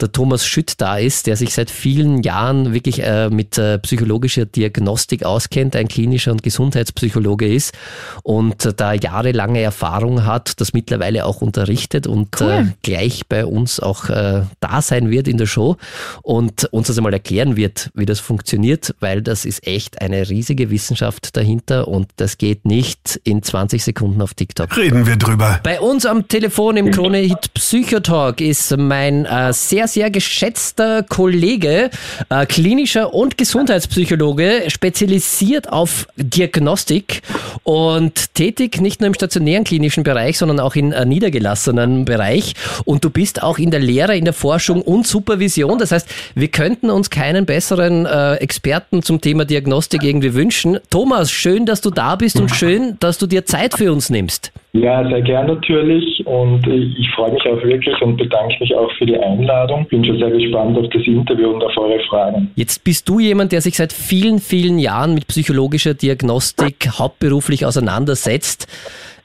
[0.00, 4.46] der Thomas Schütt da ist, der sich seit vielen Jahren wirklich äh, mit äh, psychologischer
[4.46, 7.74] Diagnostik auskennt, ein klinischer und Gesundheitspsychologe ist
[8.22, 13.80] und äh, da jahrelange Erfahrung hat, das mittlerweile auch unterrichtet und äh, gleich bei uns
[13.80, 15.76] auch äh, da sein wird in der Show
[16.22, 20.70] und uns das einmal erklären wird, wie das funktioniert, weil das ist echt eine riesige
[20.70, 24.76] Wissenschaft dahinter und das geht nicht in 20 Sekunden auf TikTok.
[24.76, 25.58] Reden wir drüber.
[25.64, 31.90] Bei uns am Telefon im Krone-Hit Psychotalk ist mein äh, sehr, sehr geschätzter Kollege,
[32.28, 37.22] äh, klinischer und Gesundheitspsychologe, spezialisiert auf Diagnostik
[37.64, 42.54] und tätig nicht nur im stationären klinischen Bereich, sondern auch in äh, niedergelassenen Bereich.
[42.84, 45.78] Und du bist auch in der Lehre, in der Forschung und Supervision.
[45.78, 50.78] Das heißt, wir könnten uns keinen besseren äh, Experten zum Thema Diagnostik irgendwie wünschen.
[50.90, 54.52] Thomas, schön, dass du da bist und schön, dass du dir Zeit für uns nimmst.
[54.72, 59.06] Ja, sehr gern natürlich und ich freue mich auch wirklich und bedanke mich auch für
[59.06, 59.86] die Einladung.
[59.88, 62.50] Bin schon sehr gespannt auf das Interview und auf eure Fragen.
[62.54, 68.66] Jetzt bist du jemand, der sich seit vielen, vielen Jahren mit psychologischer Diagnostik hauptberuflich auseinandersetzt.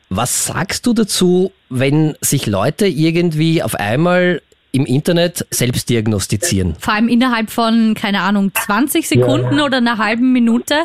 [0.10, 4.42] Was sagst du dazu, wenn sich Leute irgendwie auf einmal
[4.74, 6.76] im Internet selbst diagnostizieren?
[6.80, 10.76] Vor allem innerhalb von, keine Ahnung, 20 Sekunden oder einer halben Minute.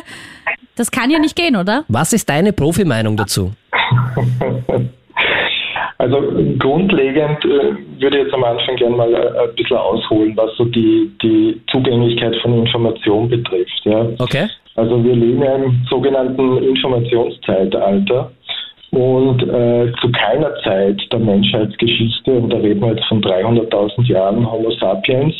[0.75, 1.83] Das kann ja nicht gehen, oder?
[1.89, 3.51] Was ist deine Profimeinung dazu?
[5.99, 6.21] Also
[6.59, 10.63] grundlegend äh, würde ich jetzt am Anfang gerne mal äh, ein bisschen ausholen, was so
[10.63, 13.81] die, die Zugänglichkeit von Information betrifft.
[13.83, 14.07] Ja.
[14.17, 14.47] Okay.
[14.75, 18.31] Also wir leben ja im sogenannten Informationszeitalter
[18.91, 24.49] und äh, zu keiner Zeit der Menschheitsgeschichte, und da reden wir jetzt von 300.000 Jahren
[24.49, 25.35] Homo sapiens,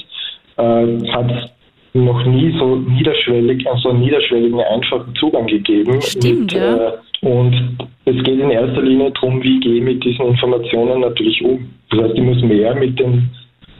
[0.57, 1.49] äh, hat es
[1.93, 5.99] noch nie so niederschwellig, so einen niederschwelligen, einfachen Zugang gegeben.
[6.01, 6.75] Stimmt, ja.
[6.75, 6.91] äh,
[7.21, 11.67] und es geht in erster Linie darum, wie gehe ich mit diesen Informationen natürlich um.
[11.89, 13.29] Das heißt, ich muss mehr mit den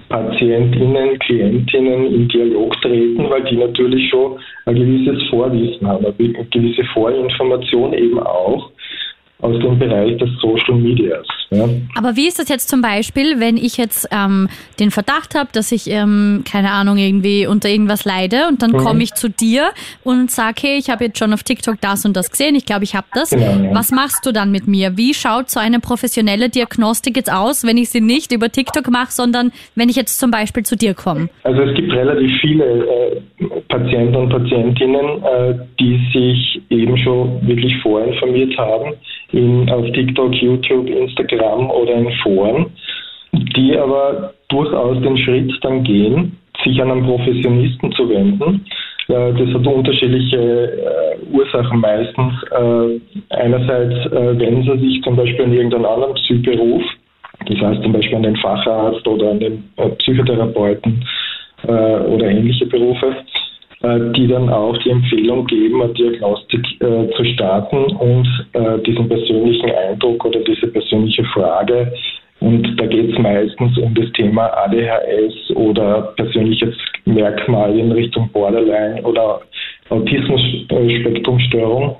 [0.09, 6.83] PatientInnen, KlientInnen in Dialog treten, weil die natürlich schon ein gewisses Vorwissen haben, eine gewisse
[6.93, 8.71] Vorinformation eben auch
[9.41, 11.25] aus dem Bereich des Social Medias.
[11.49, 11.67] Ja.
[11.95, 15.71] Aber wie ist das jetzt zum Beispiel, wenn ich jetzt ähm, den Verdacht habe, dass
[15.71, 18.77] ich, ähm, keine Ahnung, irgendwie unter irgendwas leide und dann mhm.
[18.77, 19.69] komme ich zu dir
[20.03, 22.83] und sage, hey, ich habe jetzt schon auf TikTok das und das gesehen, ich glaube,
[22.83, 23.29] ich habe das.
[23.31, 23.73] Genau, ja.
[23.73, 24.97] Was machst du dann mit mir?
[24.97, 29.11] Wie schaut so eine professionelle Diagnostik jetzt aus, wenn ich sie nicht über TikTok mache,
[29.11, 31.29] sondern wenn ich jetzt zum Beispiel zu dir komme?
[31.43, 33.21] Also es gibt relativ viele äh,
[33.69, 38.93] Patienten und Patientinnen, äh, die sich eben schon wirklich vorinformiert haben
[39.31, 42.67] in, auf TikTok, YouTube, Instagram oder in Foren,
[43.31, 48.65] die aber durchaus den Schritt dann gehen, sich an einen Professionisten zu wenden.
[49.09, 52.33] Äh, das hat unterschiedliche äh, Ursachen meistens.
[52.51, 52.99] Äh,
[53.35, 56.83] einerseits wenden sie sich zum Beispiel an irgendeinen anderen Psychberuf,
[57.47, 59.63] das heißt zum Beispiel an den Facharzt oder an den
[59.99, 61.03] Psychotherapeuten
[61.63, 63.17] oder ähnliche Berufe.
[63.81, 69.07] Äh, die dann auch die Empfehlung geben, eine Diagnostik äh, zu starten und äh, diesen
[69.07, 71.93] persönlichen Eindruck oder diese persönliche Frage
[72.41, 76.73] und da geht es meistens um das Thema ADHS oder persönliches
[77.05, 79.41] Merkmal in Richtung Borderline oder
[79.89, 81.97] Autismus-Spektrumstörung,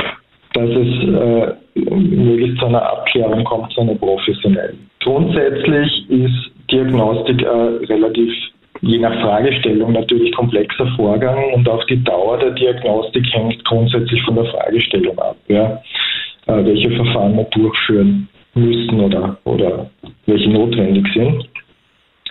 [0.54, 4.90] dass es äh, möglichst zu einer Abklärung kommt, zu einer professionellen.
[5.02, 8.34] Grundsätzlich ist Diagnostik äh, relativ
[8.82, 14.36] je nach Fragestellung natürlich komplexer Vorgang und auch die Dauer der Diagnostik hängt grundsätzlich von
[14.36, 15.82] der Fragestellung ab, ja,
[16.48, 19.90] äh, welche Verfahren wir durchführen müssen oder, oder
[20.26, 21.48] welche notwendig sind.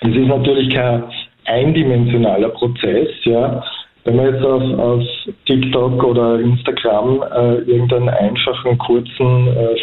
[0.00, 1.04] Es ist natürlich kein
[1.44, 3.62] eindimensionaler Prozess, ja,
[4.04, 5.02] wenn wir jetzt auf, auf
[5.46, 9.78] TikTok oder Instagram äh, irgendeinen einfachen, kurzen äh,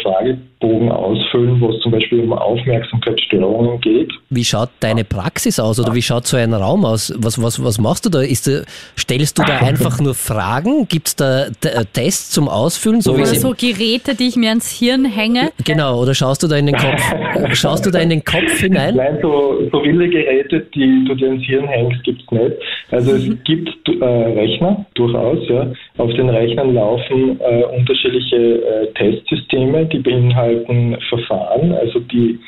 [0.60, 4.12] Fragebogen ausfüllen, wo es zum Beispiel um Aufmerksamkeitsstörungen geht.
[4.30, 7.12] Wie schaut deine Praxis aus oder wie schaut so ein Raum aus?
[7.18, 8.20] Was, was, was machst du da?
[8.20, 8.50] Ist,
[8.96, 10.86] stellst du da einfach nur Fragen?
[10.88, 13.00] Gibt es da äh, Tests zum Ausfüllen?
[13.00, 15.50] So oder so Geräte, die ich mir ans Hirn hänge?
[15.64, 17.02] Genau, oder schaust du da in den Kopf,
[17.52, 18.96] schaust du da in den Kopf hinein?
[18.96, 22.56] Nein, so, so wilde Geräte, die du dir ans Hirn hängst, gibt es nicht.
[22.90, 23.38] Also es mhm.
[23.44, 25.38] gibt äh, Rechner, durchaus.
[25.48, 25.70] Ja.
[25.98, 32.38] Auf den Rechnern laufen äh, unterschiedliche äh, Testsysteme, die beinhalten Verfahren, also die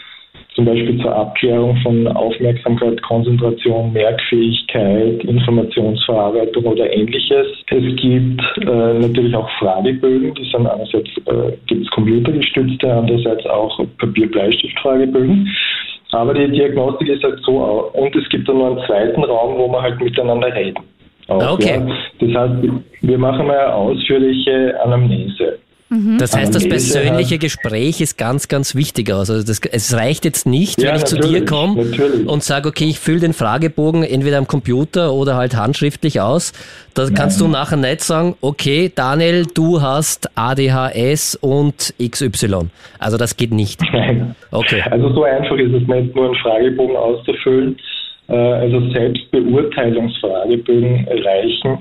[0.54, 7.46] zum Beispiel zur Abklärung von Aufmerksamkeit, Konzentration, Merkfähigkeit, Informationsverarbeitung oder ähnliches.
[7.70, 13.80] Es gibt äh, natürlich auch Fragebögen, die sind einerseits äh, gibt es computergestützte, andererseits auch
[13.98, 15.48] Papier-Bleistift-Fragebögen.
[16.10, 19.68] Aber die Diagnostik ist halt so, und es gibt dann noch einen zweiten Raum, wo
[19.68, 20.82] man halt miteinander reden.
[21.28, 21.82] Auch, okay.
[21.86, 22.26] Ja.
[22.26, 22.62] Das heißt,
[23.02, 25.58] wir machen mal eine ausführliche Anamnese.
[25.90, 26.18] Mhm.
[26.18, 29.10] Das heißt, das persönliche Gespräch ist ganz, ganz wichtig.
[29.10, 31.82] Also das, es reicht jetzt nicht, ja, wenn ich zu dir komme
[32.26, 36.52] und sage, okay, ich fülle den Fragebogen entweder am Computer oder halt handschriftlich aus.
[36.92, 37.14] Da Nein.
[37.14, 42.68] kannst du nachher nicht sagen, okay, Daniel, du hast ADHS und XY.
[42.98, 43.80] Also das geht nicht.
[43.92, 44.34] Nein.
[44.50, 44.82] Okay.
[44.90, 47.78] Also so einfach ist es nicht, nur einen Fragebogen auszufüllen.
[48.28, 51.78] Äh, also Selbstbeurteilungsfragebögen reichen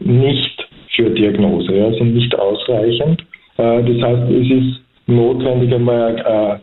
[0.00, 3.22] nicht für Diagnose, ja, sind nicht ausreichend.
[3.58, 6.56] Äh, das heißt, es ist notwendig, einmal äh,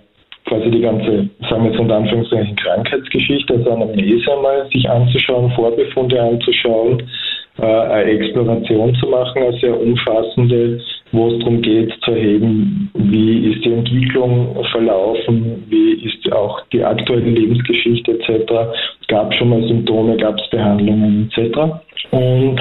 [0.49, 6.19] quasi die ganze, sagen wir jetzt unter Anführungszeichen, Krankheitsgeschichte, also Anamnese einmal sich anzuschauen, Vorbefunde
[6.21, 7.03] anzuschauen,
[7.57, 10.79] eine Exploration zu machen, eine sehr umfassende,
[11.11, 16.83] wo es darum geht zu erheben, wie ist die Entwicklung verlaufen, wie ist auch die
[16.83, 18.51] aktuelle Lebensgeschichte etc.
[19.07, 21.57] Gab es schon mal Symptome, gab es Behandlungen etc.
[22.11, 22.59] Und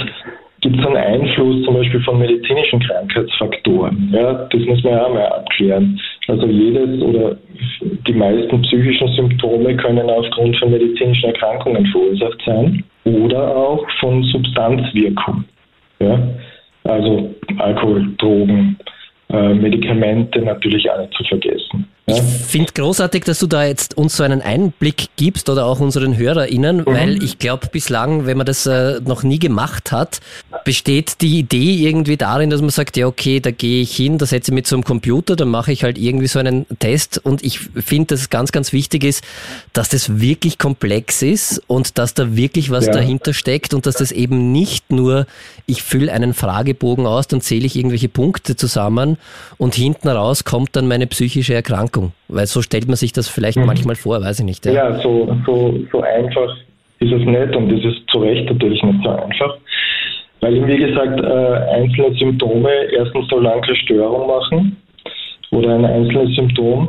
[0.60, 4.10] gibt es einen Einfluss zum Beispiel von medizinischen Krankheitsfaktoren?
[4.12, 5.98] Ja, das muss man ja auch mal abklären.
[6.28, 7.36] Also jedes oder
[8.06, 15.44] die meisten psychischen Symptome können aufgrund von medizinischen Erkrankungen verursacht sein oder auch von Substanzwirkung.
[16.00, 16.18] Ja?
[16.84, 18.78] Also Alkohol, Drogen,
[19.28, 21.88] äh, Medikamente natürlich auch nicht zu vergessen.
[22.10, 26.16] Ich finde großartig, dass du da jetzt uns so einen Einblick gibst oder auch unseren
[26.16, 26.86] HörerInnen, mhm.
[26.86, 30.20] weil ich glaube, bislang, wenn man das äh, noch nie gemacht hat,
[30.64, 34.26] besteht die Idee irgendwie darin, dass man sagt, ja okay, da gehe ich hin, da
[34.26, 37.58] setze ich mich zum Computer, dann mache ich halt irgendwie so einen Test und ich
[37.58, 39.24] finde, dass es ganz, ganz wichtig ist,
[39.72, 42.92] dass das wirklich komplex ist und dass da wirklich was ja.
[42.92, 45.26] dahinter steckt und dass das eben nicht nur,
[45.66, 49.18] ich fülle einen Fragebogen aus, dann zähle ich irgendwelche Punkte zusammen
[49.58, 51.99] und hinten raus kommt dann meine psychische Erkrankung.
[52.28, 53.66] Weil so stellt man sich das vielleicht mhm.
[53.66, 54.66] manchmal vor, weiß ich nicht.
[54.66, 56.56] Ja, ja so, so, so einfach
[57.00, 59.56] ist es nicht und das ist zu Recht natürlich nicht so einfach.
[60.40, 64.76] Weil wie gesagt, äh, einzelne Symptome erstens so lange keine Störung machen
[65.50, 66.88] oder ein einzelnes Symptom.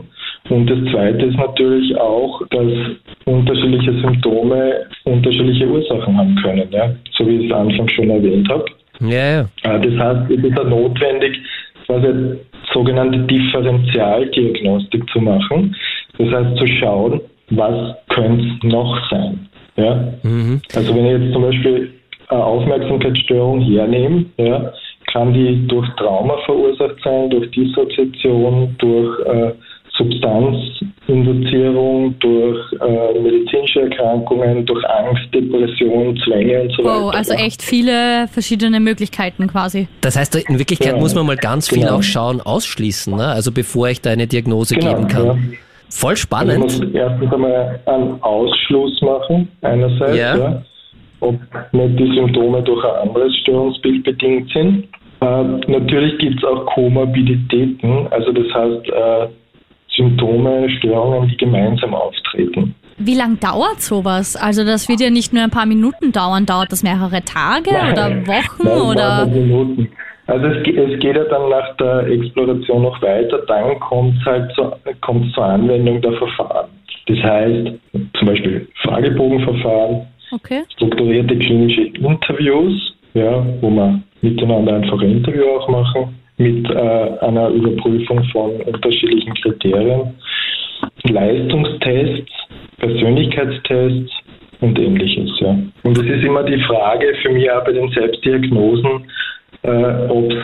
[0.50, 2.72] Und das Zweite ist natürlich auch, dass
[3.26, 6.94] unterschiedliche Symptome unterschiedliche Ursachen haben können, ja?
[7.18, 8.66] so wie ich es anfangs schon erwähnt habe.
[9.02, 9.42] Ja, ja.
[9.64, 11.38] Äh, Das heißt, es ist auch notwendig,
[11.86, 12.40] quasi eine
[12.74, 15.76] sogenannte Differentialdiagnostik zu machen.
[16.18, 19.50] Das heißt, zu schauen, was könnte es noch sein.
[19.76, 20.14] Ja?
[20.24, 20.62] Mhm.
[20.76, 21.94] Also wenn ich jetzt zum Beispiel
[22.30, 24.72] eine Aufmerksamkeitsstörung hernehme, ja,
[25.12, 29.52] kann die durch Trauma verursacht sein, durch Dissoziation, durch äh,
[31.12, 37.02] Substanzinduzierung, durch äh, medizinische Erkrankungen, durch Angst, Depression, Zwänge und so weiter.
[37.02, 39.88] Wow, also echt viele verschiedene Möglichkeiten quasi.
[40.02, 41.98] Das heißt, in Wirklichkeit Ja, muss man mal ganz viel genau.
[41.98, 43.28] auch schauen, ausschließen, ne?
[43.28, 45.26] also bevor ich da eine Diagnose Genau, geben kann.
[45.26, 45.36] ja.
[45.90, 46.60] Voll Also spannend.
[46.60, 50.38] man muss erstens einmal einen Ausschluss machen, einerseits, Ja.
[50.38, 50.62] ja.
[51.20, 51.36] ob
[51.74, 54.86] nicht die Symptome durch ein anderes Störungsbild bedingt sind.
[55.20, 59.28] Äh, natürlich gibt es auch Komorbiditäten, also das heißt äh,
[59.96, 62.76] Symptome, Störungen, die gemeinsam auftreten.
[62.98, 64.36] Wie lang dauert sowas?
[64.36, 68.26] Also das wird ja nicht nur ein paar Minuten dauern, dauert das mehrere Tage oder
[68.28, 69.26] Wochen Nein, oder?
[69.26, 69.90] nein, Minuten.
[70.28, 74.54] Also es, es geht ja dann nach der Exploration noch weiter, dann kommt es halt
[74.56, 74.72] zu,
[75.02, 76.70] kommt's zur Anwendung der Verfahren.
[77.08, 77.72] Das heißt
[78.18, 80.64] zum Beispiel Fragebogenverfahren, Okay.
[80.74, 86.76] strukturierte klinische Interviews, ja, wo man miteinander einfach ein Interview auch machen, mit äh,
[87.22, 90.14] einer Überprüfung von unterschiedlichen Kriterien,
[91.04, 92.32] Leistungstests,
[92.80, 94.12] Persönlichkeitstests
[94.62, 95.30] und ähnliches.
[95.40, 95.58] Ja.
[95.84, 99.06] Und es ist immer die Frage für mich auch bei den Selbstdiagnosen,
[99.64, 100.44] äh, ob es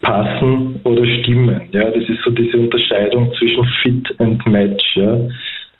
[0.00, 1.62] passen oder stimmen.
[1.72, 4.96] Ja, das ist so diese Unterscheidung zwischen Fit and Match.
[4.96, 5.18] Ja.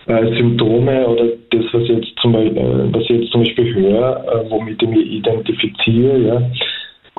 [0.06, 4.24] Äh, Symptome oder das, was jetzt zum Beispiel, äh, was ich jetzt zum Beispiel höre,
[4.28, 6.42] äh, womit ich mich identifiziere, ja,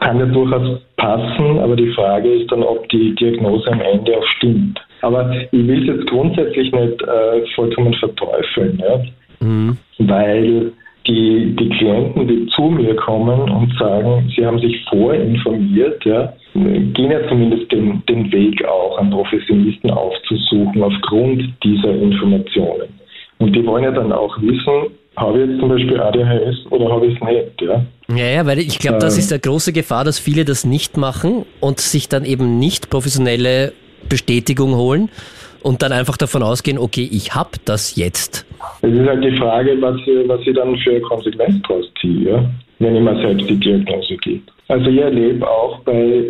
[0.02, 4.28] kann ja durchaus passen, aber die Frage ist dann, ob die Diagnose am Ende auch
[4.38, 4.80] stimmt.
[5.02, 9.02] Aber ich will es jetzt grundsätzlich nicht äh, vollkommen verteufeln, ja
[9.40, 9.78] Mhm.
[10.00, 10.72] weil
[11.08, 17.12] die, die Klienten, die zu mir kommen und sagen, sie haben sich vorinformiert, ja, gehen
[17.12, 22.88] ja zumindest den, den Weg auch, einen Professionisten aufzusuchen aufgrund dieser Informationen.
[23.38, 27.08] Und die wollen ja dann auch wissen, habe ich jetzt zum Beispiel ADHS oder habe
[27.08, 27.86] ich es nicht, ja.
[28.16, 29.20] Ja, ja, weil ich glaube, das Ähm.
[29.20, 33.74] ist der große Gefahr, dass viele das nicht machen und sich dann eben nicht professionelle
[34.10, 35.10] Bestätigung holen
[35.64, 38.46] und dann einfach davon ausgehen, okay, ich hab das jetzt.
[38.82, 42.46] Es ist halt die Frage, was, ich- was ich dann für Konsequenz draus ziehe, ja,
[42.80, 44.42] wenn ich mir selbst die Diagnose gebe.
[44.68, 46.24] Also ich erlebe auch bei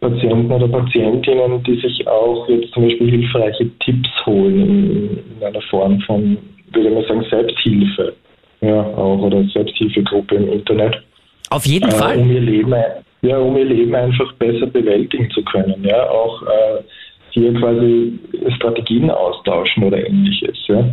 [0.00, 5.60] Patienten oder Patientinnen, die sich auch jetzt zum Beispiel hilfreiche Tipps holen in, in einer
[5.70, 6.36] Form von,
[6.72, 8.14] würde man sagen, Selbsthilfe.
[8.62, 11.02] Ja, auch oder Selbsthilfegruppe im Internet.
[11.50, 12.18] Auf jeden äh, Fall.
[12.18, 12.74] Um ihr Leben,
[13.22, 15.84] ja, um ihr Leben einfach besser bewältigen zu können.
[15.84, 16.82] Ja, auch äh,
[17.30, 18.18] hier quasi
[18.56, 20.56] Strategien austauschen oder ähnliches.
[20.68, 20.84] Ja.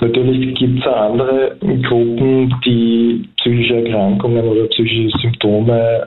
[0.00, 1.56] Natürlich gibt es auch andere
[1.88, 6.06] Gruppen, die psychische Erkrankungen oder psychische Symptome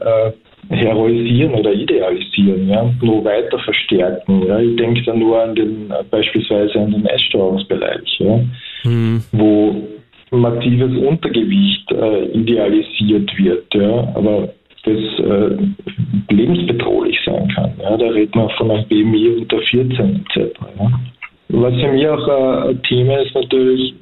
[0.70, 4.46] äh, heroisieren oder idealisieren, ja, und nur weiter verstärken.
[4.48, 4.60] Ja.
[4.60, 8.40] Ich denke da nur an den äh, beispielsweise an den Essstörungsbereich, ja,
[8.84, 9.24] Hm.
[9.34, 9.76] wo
[10.32, 14.50] massives Untergewicht äh, idealisiert wird, ja, aber
[14.84, 17.72] das äh, lebensbedrohlich sein kann.
[17.82, 17.98] Ja.
[17.98, 20.60] Da redet man von einem BMI unter 14 etc.
[20.80, 20.92] Ja.
[21.50, 23.94] Was für mich auch äh, ein Thema ist natürlich,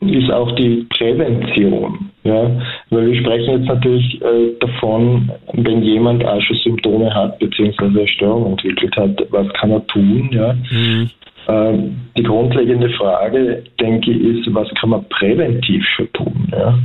[0.00, 2.10] ist auch die Prävention.
[2.24, 2.50] Ja?
[2.90, 8.08] Weil wir sprechen jetzt natürlich äh, davon, wenn jemand auch schon Symptome hat, beziehungsweise eine
[8.08, 10.30] Störung entwickelt hat, was kann er tun?
[10.32, 10.54] Ja?
[10.68, 11.10] Hm.
[11.48, 16.48] Ähm, die grundlegende Frage, denke ich, ist, was kann man präventiv schon tun?
[16.52, 16.78] Ja?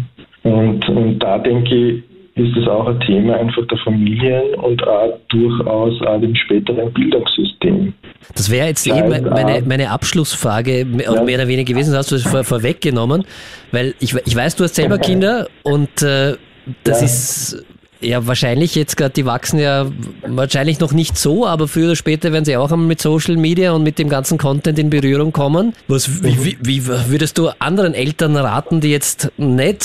[0.44, 2.04] Und, und da denke ich,
[2.36, 7.94] ist es auch ein Thema einfach der Familien und auch durchaus auch dem späteren Bildungssystem.
[8.36, 11.24] Das wäre jetzt Ja, eben meine, meine Abschlussfrage, mehr Ja.
[11.24, 13.26] mehr oder weniger gewesen, das hast du es vor, vorweggenommen,
[13.72, 16.36] weil ich, ich weiß, du hast selber Kinder und äh,
[16.84, 17.06] das Ja.
[17.06, 17.66] ist
[18.02, 19.88] ja wahrscheinlich jetzt gerade, die wachsen ja
[20.26, 23.74] wahrscheinlich noch nicht so, aber früher oder später werden sie auch einmal mit Social Media
[23.74, 25.74] und mit dem ganzen Content in Berührung kommen.
[25.88, 29.84] Was, wie, wie, wie würdest du anderen Eltern raten, die jetzt nicht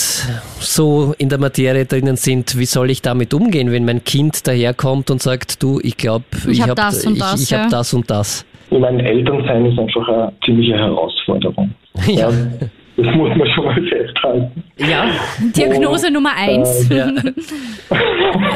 [0.60, 5.10] so in der Materie drinnen sind, wie soll ich damit umgehen, wenn mein Kind daherkommt
[5.10, 7.62] und sagt, du, ich glaube, Ich ich, hab habe das und ich, das, ich hab
[7.62, 7.68] ja.
[7.68, 8.46] das und das.
[8.70, 11.74] Ich meine, Elternsein ist einfach eine ziemliche Herausforderung.
[12.08, 12.30] Ja.
[12.96, 14.64] Das muss man schon mal festhalten.
[14.78, 15.10] Ja,
[15.56, 16.88] Diagnose Nummer eins.
[16.88, 17.10] ja.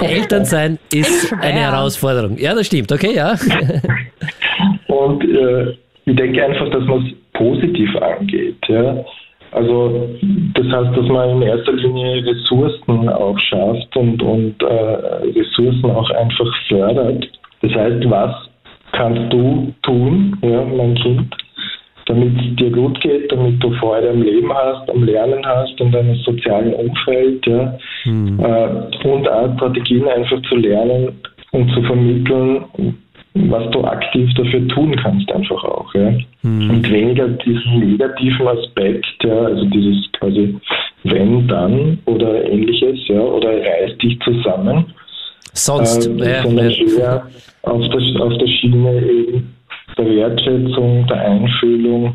[0.07, 1.61] Elternsein ist eine.
[1.61, 2.39] Herausforderung.
[2.39, 2.93] Ja, das stimmt.
[2.93, 3.35] Okay, ja.
[4.87, 8.57] Und äh, ich denke einfach, dass man es positiv angeht.
[8.69, 9.05] Ja?
[9.53, 10.09] Also
[10.55, 16.11] das heißt, dass man in erster Linie Ressourcen auch schafft und, und äh, Ressourcen auch
[16.11, 17.27] einfach fördert.
[17.63, 18.35] Das heißt, was
[18.93, 21.35] kannst du tun, ja, mein Kind,
[22.09, 25.93] damit es dir gut geht, damit du Freude am Leben hast, am Lernen hast, in
[25.93, 27.79] deinem sozialen Umfeld, ja.
[28.05, 28.41] Mhm.
[28.41, 31.13] Äh, und auch Strategien einfach zu lernen
[31.53, 32.65] und zu vermitteln,
[33.35, 35.95] was du aktiv dafür tun kannst, einfach auch.
[35.95, 36.13] Ja.
[36.43, 36.71] Mhm.
[36.71, 40.57] Und weniger diesen negativen Aspekt, ja, also dieses quasi
[41.05, 44.87] wenn, dann oder ähnliches, ja, oder reiß dich zusammen.
[45.53, 47.27] Sonst, äh, sondern eher
[47.63, 49.58] auf der, auf der Schiene eben
[49.97, 52.15] der Wertschätzung, der Einfühlung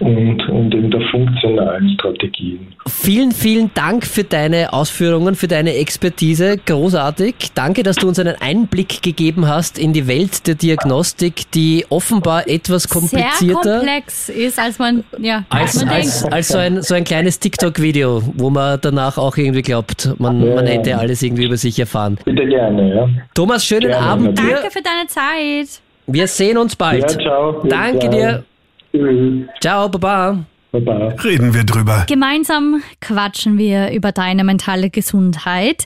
[0.00, 2.74] und, und in der funktionalen Strategien.
[2.86, 6.56] Vielen, vielen Dank für deine Ausführungen, für deine Expertise.
[6.66, 7.34] Großartig.
[7.54, 12.48] Danke, dass du uns einen Einblick gegeben hast in die Welt der Diagnostik, die offenbar
[12.48, 16.34] etwas komplizierter Sehr komplex ist, als man, ja, als, man als, denkt.
[16.34, 20.54] als so ein, so ein kleines TikTok-Video, wo man danach auch irgendwie glaubt, man, Ja,
[20.56, 20.72] man ja.
[20.72, 22.18] hätte alles irgendwie über sich erfahren.
[22.24, 23.08] Bitte gerne, ja.
[23.32, 24.54] Thomas, schönen Gerne, Abend dir.
[24.54, 25.83] Danke für deine Zeit.
[26.06, 27.02] Wir sehen uns bald.
[27.02, 27.62] Ja, ciao.
[27.66, 28.10] Danke Ciao.
[28.10, 28.44] dir.
[28.92, 29.48] Tschüss.
[29.60, 30.44] Ciao, Baba.
[30.72, 31.14] Baba.
[31.22, 32.04] Reden wir drüber.
[32.08, 35.84] Gemeinsam quatschen wir über deine mentale Gesundheit.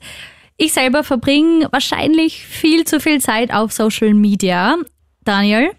[0.57, 4.77] Ich selber verbringe wahrscheinlich viel zu viel Zeit auf Social Media.
[5.25, 5.71] Daniel?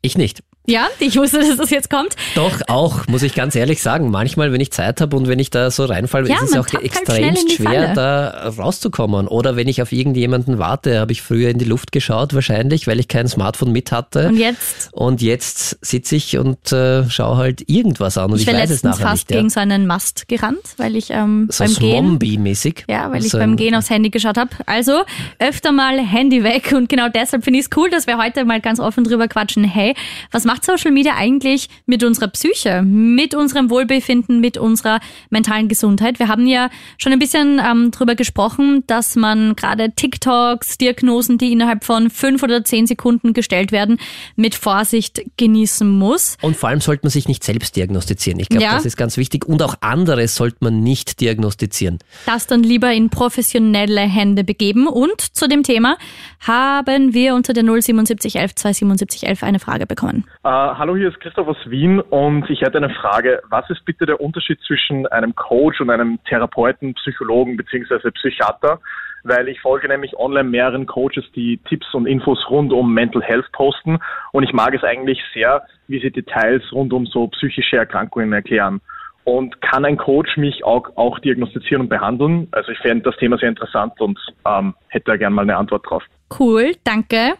[0.00, 0.40] Ich nicht.
[0.68, 2.14] Ja, ich wusste, dass das jetzt kommt.
[2.34, 4.10] Doch, auch, muss ich ganz ehrlich sagen.
[4.10, 6.66] Manchmal, wenn ich Zeit habe und wenn ich da so reinfalle, Ja, ist es auch
[6.70, 6.82] halt
[7.18, 7.92] in die schwer, Falle.
[7.94, 9.28] da rauszukommen.
[9.28, 13.00] Oder wenn ich auf irgendjemanden warte, habe ich früher in die Luft geschaut, wahrscheinlich, weil
[13.00, 14.28] ich kein Smartphone mit hatte.
[14.28, 14.90] Und jetzt?
[14.92, 18.82] Und jetzt sitze ich und äh, schaue halt irgendwas an und ich, Ich weiß es
[18.82, 19.30] nachher fast nicht.
[19.30, 19.36] Ja.
[19.38, 22.84] gegen so einen Mast gerannt, weil ich ähm, So beim Gehen Zombie-mäßig.
[22.90, 24.50] Ja, weil ich so beim Gehen aufs Handy geschaut habe.
[24.66, 25.00] Also
[25.38, 28.60] öfter mal Handy weg und genau deshalb finde ich es cool, dass wir heute mal
[28.60, 29.64] ganz offen drüber quatschen.
[29.64, 29.94] Hey,
[30.30, 35.00] was macht Social Media eigentlich mit unserer Psyche, mit unserem Wohlbefinden, mit unserer
[35.30, 36.18] mentalen Gesundheit?
[36.18, 41.52] Wir haben ja schon ein bisschen ähm, drüber gesprochen, dass man gerade TikToks, Diagnosen, die
[41.52, 43.98] innerhalb von fünf oder zehn Sekunden gestellt werden,
[44.36, 46.36] mit Vorsicht genießen muss.
[46.42, 48.40] Und vor allem sollte man sich nicht selbst diagnostizieren.
[48.40, 48.74] Ich glaube, Ja.
[48.74, 49.46] das ist ganz wichtig.
[49.46, 51.98] Und auch andere sollte man nicht diagnostizieren.
[52.26, 54.86] das dann lieber in professionelle Hände begeben.
[54.86, 55.96] Und zu dem Thema
[56.40, 60.24] haben wir unter der 07711 27711 eine Frage bekommen.
[60.48, 63.42] Äh, hallo, hier ist Christoph aus Wien und ich hätte eine Frage.
[63.50, 68.10] Was ist bitte der Unterschied zwischen einem Coach und einem Therapeuten, Psychologen bzw.
[68.12, 68.80] Psychiater?
[69.24, 73.52] Weil ich folge nämlich online mehreren Coaches, die Tipps und Infos rund um Mental Health
[73.52, 73.98] posten
[74.32, 78.80] und ich mag es eigentlich sehr, wie sie Details rund um so psychische Erkrankungen erklären.
[79.24, 82.48] Und kann ein Coach mich auch, auch diagnostizieren und behandeln?
[82.52, 85.84] Also ich fände das Thema sehr interessant und ähm, hätte da gerne mal eine Antwort
[85.86, 86.04] drauf.
[86.40, 87.34] Cool, danke,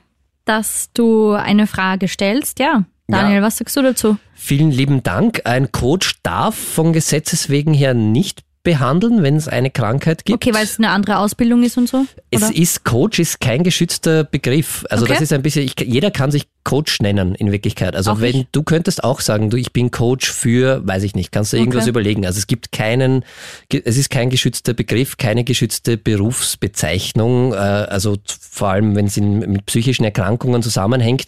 [0.45, 2.59] dass du eine Frage stellst.
[2.59, 3.43] Ja, Daniel, Ja.
[3.43, 4.17] was sagst du dazu?
[4.35, 5.43] Vielen lieben Dank.
[5.45, 10.45] Ein Coach darf von Gesetzes wegen her nicht behandeln, wenn es eine Krankheit gibt.
[10.47, 12.05] Okay, weil es eine andere Ausbildung ist und so?
[12.31, 12.55] Es Oder?
[12.55, 14.85] ist Coach ist kein geschützter Begriff.
[14.91, 15.15] Also Okay.
[15.15, 17.97] das ist ein bisschen, ich, jeder kann sich Coach nennen in Wirklichkeit.
[17.97, 18.47] Also Auch wenn ich.
[18.53, 21.85] du könntest auch sagen, du, ich bin Coach für, weiß ich nicht, kannst du irgendwas
[21.85, 21.91] Okay.
[21.91, 22.27] überlegen.
[22.27, 23.25] Also es gibt keinen,
[23.73, 27.55] es ist kein geschützter Begriff, keine geschützte Berufsbezeichnung.
[27.55, 28.19] Äh, Also
[28.51, 31.27] vor allem, wenn es mit psychischen Erkrankungen zusammenhängt,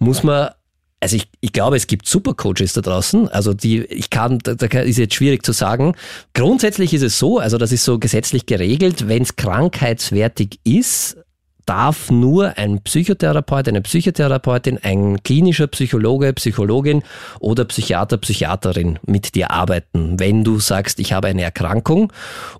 [0.00, 0.48] muss man
[1.00, 3.28] also ich, ich glaube, es gibt super Coaches da draußen.
[3.28, 5.94] Also die, ich kann, da, da ist jetzt schwierig zu sagen.
[6.34, 11.16] Grundsätzlich ist es so, also das ist so gesetzlich geregelt, wenn es krankheitswertig ist,
[11.66, 17.02] darf nur ein Psychotherapeut, eine Psychotherapeutin, ein klinischer Psychologe, Psychologin
[17.38, 22.12] oder Psychiater, Psychiaterin mit dir arbeiten, wenn du sagst, ich habe eine Erkrankung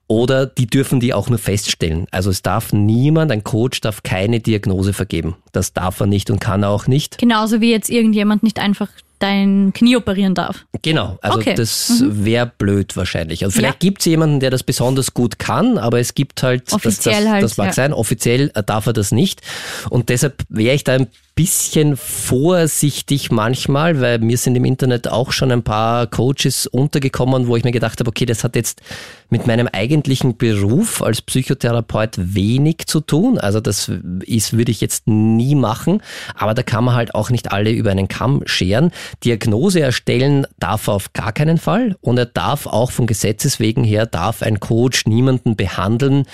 [0.07, 2.07] oder die dürfen die auch nur feststellen.
[2.11, 5.37] Also es darf niemand, ein Coach darf keine Diagnose vergeben.
[5.53, 7.19] Das darf er nicht und kann er auch nicht.
[7.19, 8.89] Genauso wie jetzt irgendjemand nicht einfach
[9.21, 10.67] dein Knie operieren darf.
[10.83, 11.55] Genau, also Okay.
[11.55, 13.45] das wäre blöd wahrscheinlich.
[13.45, 13.89] Also vielleicht Ja.
[13.89, 17.43] gibt's jemanden, der das besonders gut kann, aber es gibt halt, das, Offiziell das, halt,
[17.45, 17.73] das mag ja.
[17.75, 19.43] sein, offiziell äh, darf er das nicht.
[19.91, 21.07] Und deshalb wäre ich da ein
[21.41, 27.57] bisschen vorsichtig manchmal, weil mir sind im Internet auch schon ein paar Coaches untergekommen, wo
[27.57, 28.83] ich mir gedacht habe, okay, das hat jetzt
[29.31, 33.39] mit meinem eigentlichen Beruf als Psychotherapeut wenig zu tun.
[33.39, 33.91] Also das
[34.27, 36.03] ist, würde ich jetzt nie machen,
[36.35, 38.91] aber da kann man halt auch nicht alle über einen Kamm scheren.
[39.25, 43.83] Diagnose erstellen darf er auf gar keinen Fall und er darf auch von Gesetzes wegen
[43.83, 46.25] her, darf ein Coach niemanden behandeln,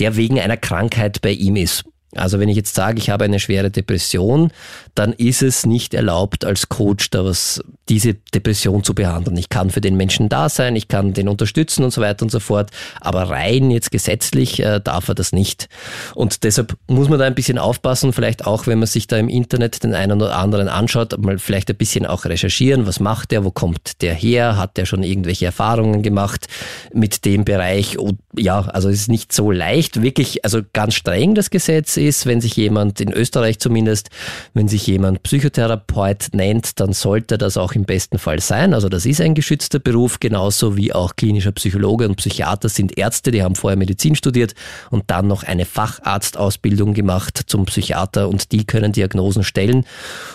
[0.00, 1.84] der wegen einer Krankheit bei ihm ist.
[2.14, 4.52] Also wenn ich jetzt sage, ich habe eine schwere Depression,
[4.94, 9.36] dann ist es nicht erlaubt, als Coach da was, diese Depression zu behandeln.
[9.36, 12.30] Ich kann für den Menschen da sein, ich kann den unterstützen und so weiter und
[12.30, 15.68] so fort, aber rein jetzt gesetzlich äh, darf er das nicht.
[16.14, 19.28] Und deshalb muss man da ein bisschen aufpassen, vielleicht auch, wenn man sich da im
[19.28, 23.44] Internet den einen oder anderen anschaut, mal vielleicht ein bisschen auch recherchieren, was macht der,
[23.44, 26.46] wo kommt der her, hat der schon irgendwelche Erfahrungen gemacht
[26.92, 27.98] mit dem Bereich.
[27.98, 32.26] Und ja, also es ist nicht so leicht, wirklich, also ganz streng das Gesetz ist,
[32.26, 34.08] wenn sich jemand, in Österreich zumindest,
[34.54, 38.72] wenn sich jemand Psychotherapeut nennt, dann sollte das auch im besten Fall sein.
[38.72, 43.30] Also das ist ein geschützter Beruf, genauso wie auch klinischer Psychologe und Psychiater sind Ärzte,
[43.30, 44.54] die haben vorher Medizin studiert
[44.90, 49.84] und dann noch eine Facharztausbildung gemacht zum Psychiater und die können Diagnosen stellen.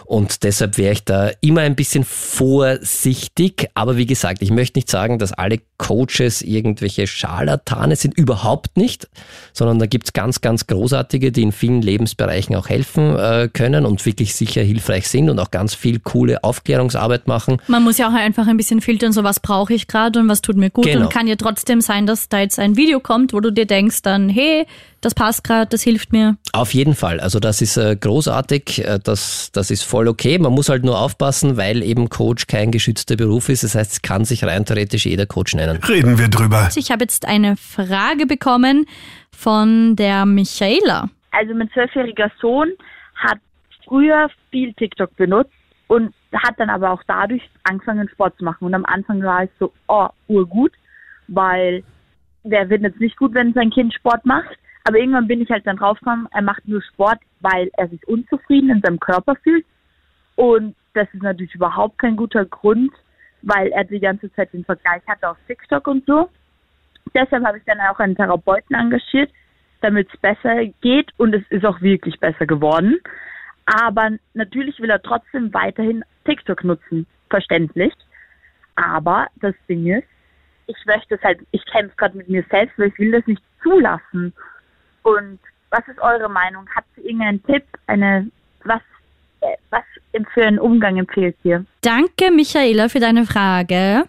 [0.06, 3.70] Und deshalb wäre ich da immer ein bisschen vorsichtig.
[3.74, 9.10] Aber wie gesagt, ich möchte nicht sagen, dass alle Coaches irgendwelche Scharlatane sind, überhaupt nicht,
[9.54, 14.06] sondern da gibt's ganz, ganz großartige, die in vielen Lebensbereichen auch helfen äh, können und
[14.06, 17.58] wirklich sicher hilfreich sind und auch ganz viel coole Aufklärungsarbeit machen.
[17.68, 20.42] Man muss ja auch einfach ein bisschen filtern, so was brauche ich gerade und was
[20.42, 20.86] tut mir gut.
[20.86, 21.06] Genau.
[21.06, 24.02] Und kann ja trotzdem sein, dass da jetzt ein Video kommt, wo du dir denkst
[24.02, 24.66] dann, hey,
[25.02, 26.38] das passt gerade, das hilft mir.
[26.54, 27.20] Auf jeden Fall.
[27.20, 30.38] Also das ist äh, großartig, äh, das, das ist voll okay.
[30.38, 33.64] Man muss halt nur aufpassen, weil eben Coach kein geschützter Beruf ist.
[33.64, 35.78] Das heißt, es kann sich rein theoretisch jeder Coach nennen.
[35.78, 36.70] Reden wir drüber.
[36.76, 38.86] Ich habe jetzt eine Frage bekommen
[39.36, 41.10] von der Michaela.
[41.32, 42.72] Also mein zwölfjähriger Sohn
[43.16, 43.40] hat
[43.86, 45.54] früher viel TikTok benutzt
[45.88, 48.66] und hat dann aber auch dadurch angefangen Sport zu machen.
[48.66, 50.72] Und am Anfang war es so, oh, urgut,
[51.28, 51.84] weil
[52.44, 54.58] der wird jetzt nicht gut, wenn sein Kind Sport macht.
[54.84, 58.70] Aber irgendwann bin ich halt dann draufgekommen, er macht nur Sport, weil er sich unzufrieden
[58.70, 59.66] in seinem Körper fühlt.
[60.36, 62.92] Und das ist natürlich überhaupt kein guter Grund,
[63.42, 66.30] weil er die ganze Zeit den Vergleich hatte auf TikTok und so.
[67.14, 69.30] Deshalb habe ich dann auch einen Therapeuten engagiert,
[69.82, 73.00] damit es besser geht und es ist auch wirklich besser geworden.
[73.66, 77.94] Aber natürlich will er trotzdem weiterhin TikTok nutzen, verständlich.
[78.76, 80.08] Aber das Ding ist,
[80.68, 83.42] ich möchte es halt, ich kämpfe gerade mit mir selbst, weil ich will das nicht
[83.62, 84.34] zulassen.
[85.04, 86.68] Und was ist eure Meinung?
[86.76, 88.30] Habt ihr irgendeinen Tipp, eine,
[88.64, 88.82] was,
[89.42, 89.84] äh, was
[90.34, 91.66] für einen Umgang empfehlt ihr?
[91.82, 94.04] Danke, Michaela, für deine Frage.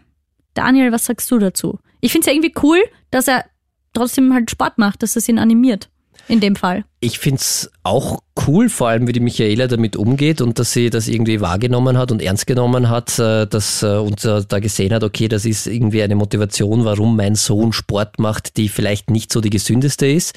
[0.54, 1.78] Daniel, was sagst du dazu?
[2.00, 2.78] Ich finde es ja irgendwie cool,
[3.10, 3.44] dass er
[3.92, 5.90] trotzdem halt Sport macht, dass es ihn animiert.
[6.28, 6.84] In dem Fall.
[7.04, 10.88] Ich finde es auch cool, vor allem wie die Michaela damit umgeht und dass sie
[10.88, 14.94] das irgendwie wahrgenommen hat und ernst genommen hat, äh, dass äh, und äh, da gesehen
[14.94, 19.32] hat, okay, das ist irgendwie eine Motivation, warum mein Sohn Sport macht, die vielleicht nicht
[19.32, 20.34] so die gesündeste ist.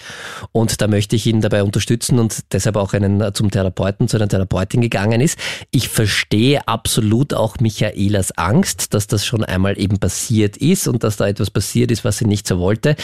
[0.52, 4.28] Und da möchte ich ihn dabei unterstützen und deshalb auch einen zum Therapeuten, zu einer
[4.28, 5.38] Therapeutin gegangen ist.
[5.70, 11.18] Ich verstehe absolut auch Michaelas Angst, dass das schon einmal eben passiert ist und dass
[11.18, 12.96] da etwas passiert ist, was sie nicht so wollte.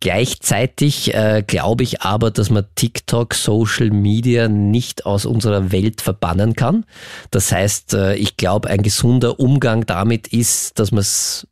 [0.00, 6.54] Gleichzeitig äh, glaube ich aber, dass man TikTok, Social Media nicht aus unserer Welt verbannen
[6.54, 6.84] kann.
[7.30, 11.46] Das heißt, äh, ich glaube, ein gesunder Umgang damit ist, dass man es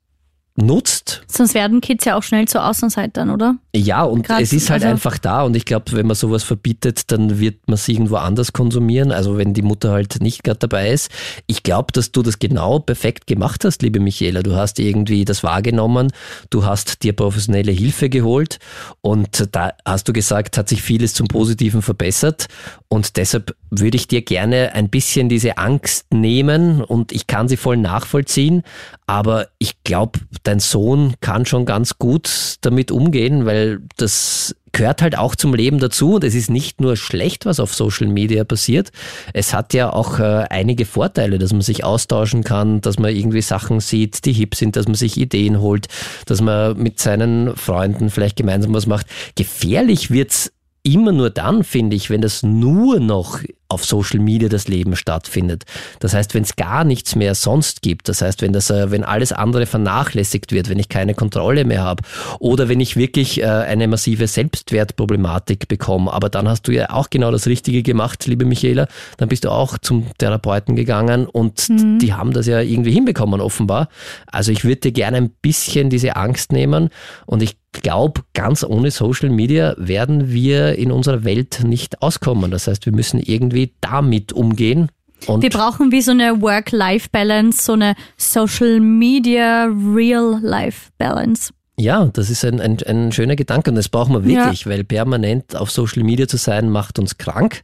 [0.56, 1.22] nutzt.
[1.26, 3.56] Sonst werden Kids ja auch schnell zu Außenseitern, oder?
[3.74, 6.44] Ja, und Grad, es ist halt also einfach da und ich glaube, wenn man sowas
[6.44, 9.10] verbietet, dann wird man es irgendwo anders konsumieren.
[9.10, 11.10] Also wenn die Mutter halt nicht gerade dabei ist.
[11.48, 14.42] Ich glaube, dass du das genau perfekt gemacht hast, liebe Michaela.
[14.42, 16.12] Du hast irgendwie das wahrgenommen,
[16.50, 18.58] du hast dir professionelle Hilfe geholt
[19.00, 22.46] und da hast du gesagt, hat sich vieles zum Positiven verbessert
[22.86, 27.56] und deshalb würde ich dir gerne ein bisschen diese Angst nehmen und ich kann sie
[27.56, 28.62] voll nachvollziehen,
[29.06, 35.16] aber ich glaube, dein Sohn kann schon ganz gut damit umgehen, weil das gehört halt
[35.16, 38.90] auch zum Leben dazu und es ist nicht nur schlecht, was auf Social Media passiert.
[39.32, 43.40] Es hat ja auch äh, einige Vorteile, dass man sich austauschen kann, dass man irgendwie
[43.40, 45.86] Sachen sieht, die hip sind, dass man sich Ideen holt,
[46.26, 49.06] dass man mit seinen Freunden vielleicht gemeinsam was macht.
[49.36, 50.52] Gefährlich wird's
[50.84, 55.64] immer nur dann, finde ich, wenn das nur noch auf Social Media das Leben stattfindet.
[55.98, 59.02] Das heißt, wenn es gar nichts mehr sonst gibt, das heißt, wenn das, äh, wenn
[59.02, 62.02] alles andere vernachlässigt wird, wenn ich keine Kontrolle mehr habe
[62.38, 67.08] oder wenn ich wirklich äh, eine massive Selbstwertproblematik bekomme, aber dann hast du ja auch
[67.08, 71.98] genau das Richtige gemacht, liebe Michaela, dann bist du auch zum Therapeuten gegangen und mhm.
[71.98, 73.88] die haben das ja irgendwie hinbekommen offenbar.
[74.26, 76.90] Also ich würde dir gerne ein bisschen diese Angst nehmen
[77.26, 82.50] und ich glaube, ganz ohne Social Media werden wir in unserer Welt nicht auskommen.
[82.50, 84.88] Das heißt, wir müssen irgendwie damit umgehen.
[85.26, 91.52] Und wir brauchen wie so eine Work-Life-Balance, so eine Social Media Real-Life-Balance.
[91.76, 94.70] Ja, das ist ein, ein, ein schöner Gedanke und das brauchen wir wirklich, ja.
[94.70, 97.62] weil permanent auf Social Media zu sein macht uns krank.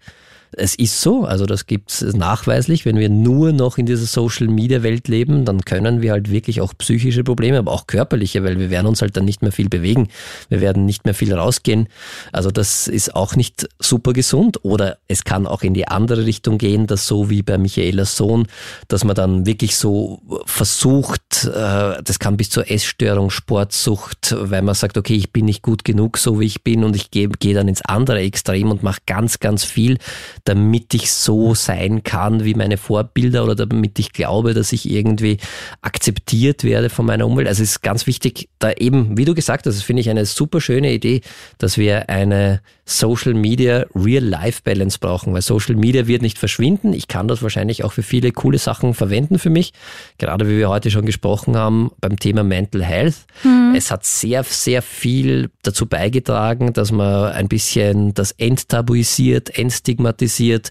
[0.57, 2.85] Es ist so, also das gibt es nachweislich.
[2.85, 7.23] Wenn wir nur noch in dieser Social-Media-Welt leben, dann können wir halt wirklich auch psychische
[7.23, 10.09] Probleme, aber auch körperliche, weil wir werden uns halt dann nicht mehr viel bewegen.
[10.49, 11.89] Wir werden nicht mehr viel rausgehen.
[12.33, 14.65] Also das ist auch nicht super gesund.
[14.65, 18.47] Oder es kann auch in die andere Richtung gehen, dass so wie bei Michaelas Sohn,
[18.89, 24.75] dass man dann wirklich so versucht, äh, das kann bis zur Essstörung, Sportsucht, weil man
[24.75, 27.55] sagt, okay, ich bin nicht gut genug, so wie ich bin und ich gehe geh
[27.55, 29.99] dann ins andere Extrem und mache ganz, ganz viel
[30.45, 35.39] damit ich so sein kann wie meine Vorbilder oder damit ich glaube, dass ich irgendwie
[35.83, 37.49] akzeptiert werde von meiner Umwelt.
[37.49, 40.27] Also es ist ganz wichtig, da eben, wie du gesagt hast, das finde ich eine
[40.27, 41.21] super schöne Idee,
[41.59, 42.61] dass wir eine
[42.91, 46.93] Social Media Real-Life-Balance brauchen, weil Social Media wird nicht verschwinden.
[46.93, 49.73] Ich kann das wahrscheinlich auch für viele coole Sachen verwenden für mich.
[50.19, 53.27] Gerade wie wir heute schon gesprochen haben beim Thema Mental Health.
[53.45, 53.75] Mhm.
[53.77, 60.71] Es hat sehr, sehr viel dazu beigetragen, dass man ein bisschen das enttabuisiert, entstigmatisiert,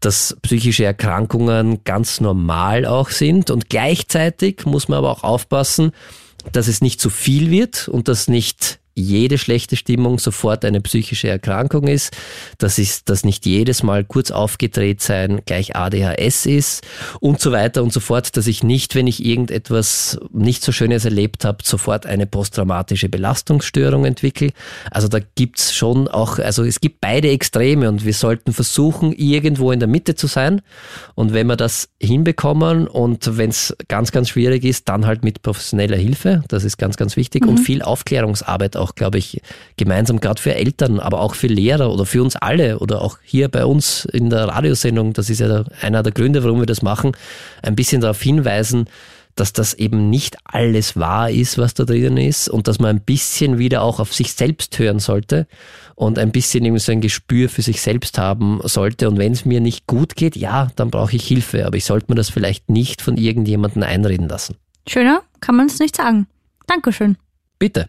[0.00, 3.50] dass psychische Erkrankungen ganz normal auch sind.
[3.50, 5.90] Und gleichzeitig muss man aber auch aufpassen,
[6.52, 11.28] dass es nicht zu viel wird und dass nicht jede schlechte Stimmung sofort eine psychische
[11.28, 12.16] Erkrankung ist.
[12.58, 16.86] Das ist, dass nicht jedes Mal kurz aufgedreht sein gleich ADHS ist
[17.20, 21.04] und so weiter und so fort, dass ich nicht, wenn ich irgendetwas nicht so Schönes
[21.04, 24.50] erlebt habe, sofort eine posttraumatische Belastungsstörung entwickle.
[24.90, 29.72] Also da gibt's schon auch, also es gibt beide Extreme und wir sollten versuchen, irgendwo
[29.72, 30.62] in der Mitte zu sein.
[31.14, 35.42] Und wenn wir das hinbekommen und wenn es ganz, ganz schwierig ist, dann halt mit
[35.42, 36.42] professioneller Hilfe.
[36.48, 37.50] Das ist ganz, ganz wichtig mhm.
[37.50, 39.40] und viel Aufklärungsarbeit auch auch, glaube ich,
[39.76, 43.48] gemeinsam gerade für Eltern, aber auch für Lehrer oder für uns alle oder auch hier
[43.48, 47.12] bei uns in der Radiosendung, das ist ja einer der Gründe, warum wir das machen,
[47.62, 48.86] ein bisschen darauf hinweisen,
[49.34, 53.02] dass das eben nicht alles wahr ist, was da drinnen ist und dass man ein
[53.02, 55.46] bisschen wieder auch auf sich selbst hören sollte
[55.94, 59.08] und ein bisschen irgendwie so ein Gespür für sich selbst haben sollte.
[59.08, 62.06] Und wenn es mir nicht gut geht, ja, dann brauche ich Hilfe, aber ich sollte
[62.10, 64.56] mir das vielleicht nicht von irgendjemandem einreden lassen.
[64.88, 66.26] Schöner kann man es nicht sagen.
[66.66, 67.16] Dankeschön.
[67.58, 67.88] Bitte.